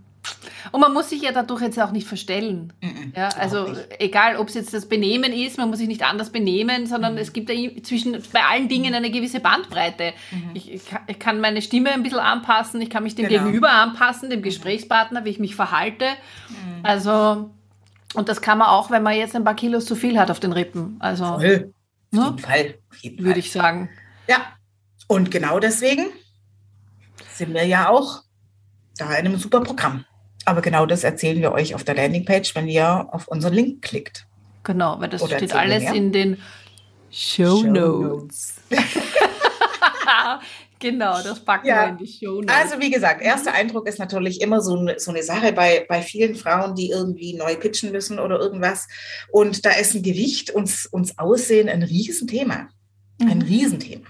und 0.72 0.80
man 0.80 0.92
muss 0.92 1.11
sich 1.11 1.22
ja 1.22 1.33
dadurch 1.33 1.62
jetzt 1.62 1.80
auch 1.80 1.92
nicht 1.92 2.06
verstellen. 2.06 2.72
Mm 2.80 3.00
ja, 3.16 3.28
also 3.30 3.74
egal, 3.98 4.37
ob 4.37 4.48
es 4.48 4.54
jetzt 4.54 4.72
das 4.72 4.87
Benehmen 4.87 5.33
ist, 5.33 5.59
man 5.59 5.68
muss 5.68 5.78
sich 5.78 5.88
nicht 5.88 6.04
anders 6.04 6.30
benehmen, 6.30 6.87
sondern 6.87 7.16
mm. 7.16 7.18
es 7.18 7.33
gibt 7.33 7.50
ja 7.50 7.83
zwischen 7.83 8.22
bei 8.33 8.44
allen 8.44 8.68
Dingen 8.68 8.94
eine 8.94 9.11
gewisse 9.11 9.40
Bandbreite. 9.40 10.12
Mm. 10.30 10.37
Ich, 10.54 10.72
ich, 10.72 11.18
kann 11.18 11.40
meine 11.40 11.61
Stimme 11.61 11.90
ein 11.90 12.04
bisschen 12.04 12.20
anpassen, 12.20 12.80
ich 12.80 12.90
kann 12.90 13.02
mich 13.02 13.16
dem 13.16 13.26
genau. 13.26 13.44
Gegenüber 13.44 13.72
anpassen, 13.72 14.30
dem 14.30 14.42
Gesprächspartner, 14.42 15.24
wie 15.24 15.30
ich 15.30 15.38
mich 15.40 15.56
verhalte. 15.56 16.06
Mhm. 16.48 16.85
Also 16.85 17.50
und 18.14 18.28
das 18.28 18.40
kann 18.40 18.59
man 18.59 18.68
auch, 18.68 18.90
wenn 18.90 19.02
man 19.02 19.16
jetzt 19.16 19.37
ein 19.37 19.44
paar 19.44 19.54
Kilos 19.54 19.87
zu 19.87 19.94
viel 19.94 20.18
hat 20.18 20.30
auf 20.30 20.40
den 20.40 20.52
Rippen. 20.52 20.96
Also 20.98 21.24
Voll. 21.24 21.72
Auf 22.12 22.18
ne? 22.18 22.24
jeden 22.24 22.38
Fall. 22.38 22.74
Würde 23.18 23.38
ich 23.38 23.52
sagen. 23.52 23.88
Ja. 24.28 24.38
Und 25.06 25.30
genau 25.30 25.61
deswegen 25.61 26.06
sind 27.33 27.54
wir 27.54 27.64
ja 27.64 27.88
auch 27.88 28.22
da 28.96 29.11
in 29.11 29.26
einem 29.26 29.37
super 29.37 29.61
Programm. 29.61 30.04
Aber 30.44 30.62
genau 30.62 30.87
das 30.87 31.05
erzählen 31.05 31.40
wir 31.40 31.53
euch 31.53 31.74
auf 31.74 31.85
der 31.85 31.94
Landingpage, 31.94 32.55
wenn 32.55 32.68
ihr 32.68 33.09
auf 33.12 33.29
unseren 33.29 33.55
Link 33.55 33.83
klickt. 33.83 34.26
Genau, 34.62 35.00
weil 35.00 35.09
das 35.09 35.22
Oder 35.22 35.37
steht 35.37 35.55
alles 35.55 35.85
in 35.92 36.12
den 36.12 36.38
Show 37.11 37.62
Notes. 37.62 38.55
genau, 40.79 41.22
das 41.22 41.44
packen 41.44 41.66
ja. 41.66 41.87
wir 41.87 41.88
in 41.90 41.98
die 41.98 42.07
Show 42.07 42.40
Notes. 42.40 42.55
Also 42.55 42.81
wie 42.81 42.90
gesagt, 42.90 43.22
erster 43.22 43.53
Eindruck 43.53 43.88
ist 43.88 43.98
natürlich 43.98 44.40
immer 44.40 44.61
so 44.61 44.79
eine, 44.79 44.98
so 44.98 45.11
eine 45.11 45.22
Sache 45.22 45.53
bei, 45.53 45.87
bei 45.88 46.03
vielen 46.03 46.35
Frauen, 46.35 46.74
die 46.74 46.90
irgendwie 46.90 47.35
neu 47.35 47.57
pitchen 47.57 47.92
müssen 47.92 48.18
oder 48.18 48.38
irgendwas. 48.38 48.87
Und 49.31 49.64
da 49.64 49.70
ist 49.70 49.94
ein 49.94 50.03
Gewicht 50.03 50.50
und 50.50 50.88
uns 50.90 51.18
Aussehen 51.18 51.68
ein 51.68 51.83
Riesenthema. 51.83 52.68
Ein 53.20 53.38
mhm. 53.38 53.42
Riesenthema. 53.42 54.07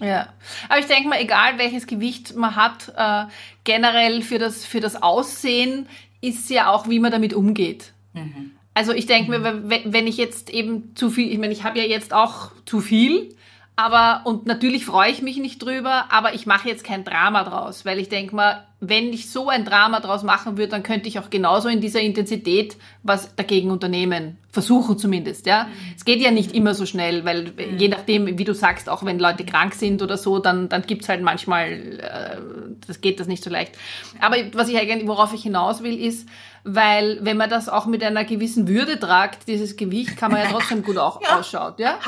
Ja, 0.00 0.32
aber 0.68 0.78
ich 0.78 0.86
denke 0.86 1.08
mal, 1.08 1.20
egal 1.20 1.58
welches 1.58 1.86
Gewicht 1.86 2.36
man 2.36 2.54
hat, 2.56 2.92
äh, 2.96 3.30
generell 3.64 4.22
für 4.22 4.38
das, 4.38 4.64
für 4.64 4.80
das 4.80 5.02
Aussehen 5.02 5.88
ist 6.20 6.50
ja 6.50 6.70
auch, 6.70 6.88
wie 6.88 7.00
man 7.00 7.10
damit 7.10 7.34
umgeht. 7.34 7.92
Mhm. 8.12 8.52
Also 8.74 8.92
ich 8.92 9.06
denke 9.06 9.38
mhm. 9.38 9.68
mir, 9.68 9.82
wenn 9.86 10.06
ich 10.06 10.16
jetzt 10.16 10.50
eben 10.50 10.94
zu 10.94 11.10
viel, 11.10 11.32
ich 11.32 11.38
meine, 11.38 11.52
ich 11.52 11.64
habe 11.64 11.78
ja 11.78 11.84
jetzt 11.84 12.12
auch 12.12 12.52
zu 12.64 12.80
viel, 12.80 13.34
Aber, 13.78 14.22
und 14.24 14.44
natürlich 14.44 14.84
freue 14.84 15.08
ich 15.08 15.22
mich 15.22 15.36
nicht 15.36 15.62
drüber, 15.62 16.06
aber 16.10 16.34
ich 16.34 16.46
mache 16.46 16.68
jetzt 16.68 16.82
kein 16.82 17.04
Drama 17.04 17.44
draus, 17.44 17.84
weil 17.84 18.00
ich 18.00 18.08
denke 18.08 18.34
mal, 18.34 18.66
wenn 18.80 19.12
ich 19.12 19.30
so 19.30 19.48
ein 19.48 19.64
Drama 19.64 20.00
draus 20.00 20.24
machen 20.24 20.58
würde, 20.58 20.72
dann 20.72 20.82
könnte 20.82 21.06
ich 21.08 21.20
auch 21.20 21.30
genauso 21.30 21.68
in 21.68 21.80
dieser 21.80 22.00
Intensität 22.00 22.76
was 23.04 23.36
dagegen 23.36 23.70
unternehmen. 23.70 24.36
Versuchen 24.50 24.98
zumindest, 24.98 25.46
ja. 25.46 25.64
Mhm. 25.64 25.94
Es 25.96 26.04
geht 26.04 26.20
ja 26.20 26.32
nicht 26.32 26.56
immer 26.56 26.74
so 26.74 26.86
schnell, 26.86 27.24
weil 27.24 27.52
mhm. 27.52 27.78
je 27.78 27.86
nachdem, 27.86 28.36
wie 28.36 28.44
du 28.44 28.52
sagst, 28.52 28.88
auch 28.88 29.04
wenn 29.04 29.20
Leute 29.20 29.44
krank 29.44 29.74
sind 29.74 30.02
oder 30.02 30.16
so, 30.16 30.40
dann, 30.40 30.68
dann 30.68 30.82
gibt's 30.82 31.08
halt 31.08 31.22
manchmal, 31.22 32.00
äh, 32.00 32.36
das 32.84 33.00
geht 33.00 33.20
das 33.20 33.28
nicht 33.28 33.44
so 33.44 33.50
leicht. 33.50 33.78
Aber 34.20 34.38
was 34.54 34.68
ich 34.68 34.76
eigentlich, 34.76 35.06
worauf 35.06 35.32
ich 35.34 35.44
hinaus 35.44 35.84
will, 35.84 36.00
ist, 36.00 36.28
weil 36.64 37.20
wenn 37.22 37.36
man 37.36 37.48
das 37.48 37.68
auch 37.68 37.86
mit 37.86 38.02
einer 38.02 38.24
gewissen 38.24 38.66
Würde 38.66 38.98
tragt, 38.98 39.46
dieses 39.46 39.76
Gewicht, 39.76 40.16
kann 40.16 40.32
man 40.32 40.42
ja 40.42 40.48
trotzdem 40.50 40.82
gut 40.82 40.98
auch 40.98 41.22
ja. 41.22 41.38
ausschaut, 41.38 41.78
ja 41.78 42.00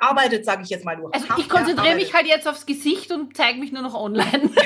arbeitet, 0.00 0.44
sage 0.44 0.62
ich 0.62 0.70
jetzt 0.70 0.84
mal 0.84 0.96
nur. 0.96 1.14
Also 1.14 1.26
ich 1.36 1.48
konzentriere 1.48 1.94
mich 1.96 2.14
halt 2.14 2.26
jetzt 2.26 2.46
aufs 2.46 2.66
Gesicht 2.66 3.10
und 3.12 3.36
zeige 3.36 3.58
mich 3.58 3.72
nur 3.72 3.82
noch 3.82 3.94
online. 3.94 4.50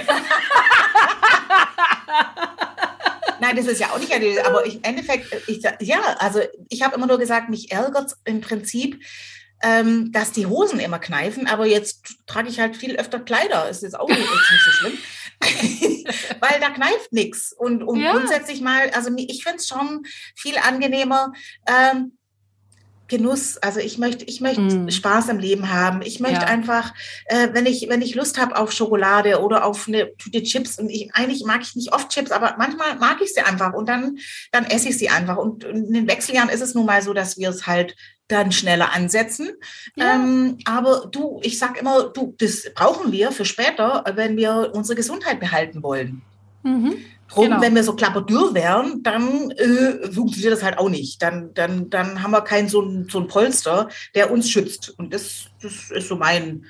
Nein, 3.41 3.57
das 3.57 3.67
ist 3.67 3.81
ja 3.81 3.89
auch 3.91 3.99
nicht 3.99 4.13
eine, 4.13 4.45
aber 4.47 4.65
im 4.65 4.83
Endeffekt, 4.83 5.49
ich, 5.49 5.63
ja, 5.81 6.01
also 6.19 6.41
ich 6.69 6.83
habe 6.83 6.95
immer 6.95 7.07
nur 7.07 7.19
gesagt, 7.19 7.51
mich 7.51 7.73
ärgert 7.73 8.15
im 8.25 8.41
Prinzip, 8.41 9.03
ähm, 9.63 10.13
dass 10.13 10.33
die 10.33 10.47
Hosen 10.47 10.79
immer 10.79 10.99
kneifen, 10.99 11.47
aber 11.47 11.67
jetzt 11.67 12.17
trage 12.27 12.49
ich 12.49 12.61
halt 12.61 12.77
viel 12.77 12.97
öfter 12.97 13.19
Kleider. 13.21 13.69
Ist 13.69 13.83
jetzt 13.83 13.99
auch 13.99 14.09
nicht, 14.09 14.21
nicht 14.21 14.65
so 14.65 14.71
schlimm. 14.71 14.99
Weil 16.41 16.61
da 16.61 16.71
kneift 16.71 17.13
nichts. 17.13 17.53
Und, 17.53 17.83
und 17.83 18.01
ja. 18.01 18.13
grundsätzlich 18.13 18.61
mal, 18.61 18.91
also 18.91 19.11
ich 19.17 19.43
finde 19.43 19.59
es 19.59 19.69
schon 19.69 20.05
viel 20.35 20.59
angenehmer, 20.59 21.33
ähm, 21.67 22.19
Genuss. 23.07 23.59
Also 23.59 23.81
ich 23.81 23.99
möchte, 23.99 24.25
ich 24.25 24.41
möchte 24.41 24.63
mm. 24.63 24.91
Spaß 24.91 25.29
im 25.29 25.39
Leben 25.39 25.71
haben. 25.71 26.01
Ich 26.03 26.21
möchte 26.21 26.43
ja. 26.43 26.47
einfach, 26.47 26.95
äh, 27.27 27.49
wenn 27.53 27.67
ich, 27.67 27.89
wenn 27.89 28.01
ich 28.01 28.15
Lust 28.15 28.41
habe 28.41 28.57
auf 28.57 28.73
Schokolade 28.73 29.41
oder 29.43 29.65
auf 29.65 29.87
eine 29.89 30.15
Tüte 30.17 30.43
Chips 30.43 30.79
und 30.79 30.89
ich 30.89 31.15
eigentlich 31.15 31.45
mag 31.45 31.61
ich 31.63 31.77
nicht 31.77 31.93
oft 31.93 32.09
Chips, 32.11 32.31
aber 32.31 32.55
manchmal 32.59 32.97
mag 32.97 33.21
ich 33.21 33.35
sie 33.35 33.43
einfach 33.43 33.75
und 33.75 33.89
dann, 33.89 34.19
dann 34.53 34.65
esse 34.65 34.89
ich 34.89 34.99
sie 34.99 35.11
einfach. 35.11 35.37
Und 35.37 35.65
in 35.65 35.93
den 35.93 36.09
Wechseljahren 36.09 36.49
ist 36.49 36.63
es 36.63 36.75
nun 36.75 36.87
mal 36.87 37.03
so, 37.03 37.13
dass 37.13 37.37
wir 37.37 37.51
es 37.51 37.67
halt 37.67 37.95
dann 38.29 38.53
schneller 38.53 38.95
ansetzen. 38.95 39.51
Ja. 39.97 40.15
Ähm, 40.15 40.59
aber 40.65 41.09
du, 41.13 41.41
ich 41.43 41.59
sag 41.59 41.79
immer, 41.79 42.05
du, 42.05 42.35
das 42.39 42.73
brauchen 42.75 43.13
wir 43.13 43.33
für 43.33 43.45
später, 43.45 44.05
wenn 44.15 44.37
wir 44.37 44.73
unsere 44.75 44.97
Gesundheit 44.97 45.41
behalten 45.41 45.83
wollen. 45.83 46.23
Mhm. 46.63 46.97
Drum, 47.35 47.45
genau. 47.45 47.61
wenn 47.61 47.75
wir 47.75 47.85
so 47.85 47.95
klapperdürr 47.95 48.55
wären, 48.55 49.03
dann 49.03 49.51
äh, 49.53 50.11
funktioniert 50.11 50.53
das 50.53 50.63
halt 50.63 50.79
auch 50.79 50.89
nicht. 50.89 51.21
Dann, 51.23 51.53
dann, 51.55 51.91
dann 51.91 52.23
haben 52.23 52.31
wir 52.31 52.43
keinen 52.43 52.69
so 52.69 52.81
ein, 52.81 53.09
so 53.11 53.19
ein 53.21 53.27
Polster, 53.27 53.89
der 54.15 54.33
uns 54.33 54.49
schützt. 54.49 54.95
Und 54.99 55.13
das, 55.13 55.47
das 55.63 55.91
ist 55.91 56.09
so 56.09 56.17
mein, 56.17 56.65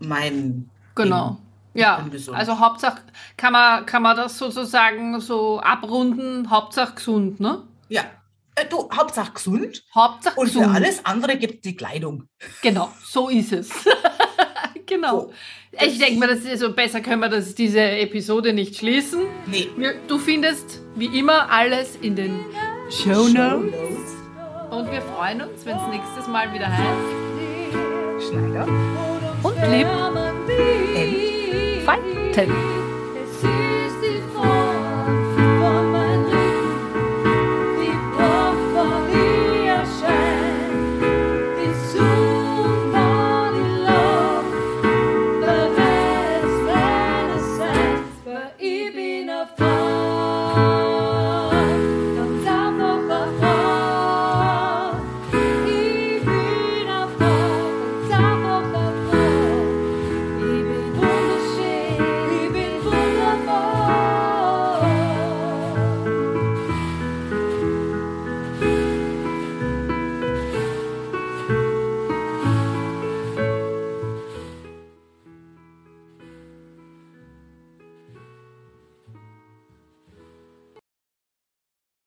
mein 0.00 0.70
Genau. 0.94 1.28
Ding. 1.28 1.38
Ja, 1.74 2.06
also 2.32 2.58
Hauptsache 2.58 3.00
kann 3.38 3.54
man, 3.54 3.86
kann 3.86 4.02
man 4.02 4.14
das 4.14 4.36
sozusagen 4.36 5.18
so 5.20 5.58
abrunden, 5.58 6.50
Hauptsache 6.50 6.96
gesund, 6.96 7.40
ne? 7.40 7.62
Ja, 7.88 8.02
äh, 8.56 8.66
du, 8.66 8.90
Hauptsache 8.94 9.32
gesund. 9.32 9.82
Hauptsache 9.94 10.38
und 10.38 10.46
gesund. 10.46 10.66
Und 10.66 10.70
für 10.72 10.76
alles 10.76 11.04
andere 11.06 11.36
gibt 11.36 11.64
die 11.64 11.74
Kleidung. 11.74 12.24
Genau, 12.60 12.92
so 13.02 13.30
ist 13.30 13.52
es. 13.52 13.70
genau. 14.86 15.20
So. 15.20 15.32
Ich 15.86 15.98
denke 15.98 16.18
mal, 16.18 16.28
das 16.28 16.40
ist 16.40 16.60
so 16.60 16.72
besser 16.72 17.00
können 17.00 17.20
wir 17.20 17.28
das, 17.28 17.54
diese 17.54 17.80
Episode 17.80 18.52
nicht 18.52 18.76
schließen. 18.76 19.22
Nee. 19.46 19.68
Du 20.08 20.18
findest 20.18 20.80
wie 20.96 21.18
immer 21.18 21.50
alles 21.50 21.96
in 22.02 22.16
den 22.16 22.40
Show 22.90 23.28
Notes. 23.28 23.72
Und 24.70 24.90
wir 24.90 25.02
freuen 25.02 25.42
uns, 25.42 25.64
wenn 25.64 25.76
es 25.76 25.82
nächstes 25.90 26.28
Mal 26.28 26.52
wieder 26.52 26.66
heißt 26.66 27.22
Schneider 28.30 28.66
und 29.42 29.56
Lieb 29.70 29.86
Falten. 31.84 32.81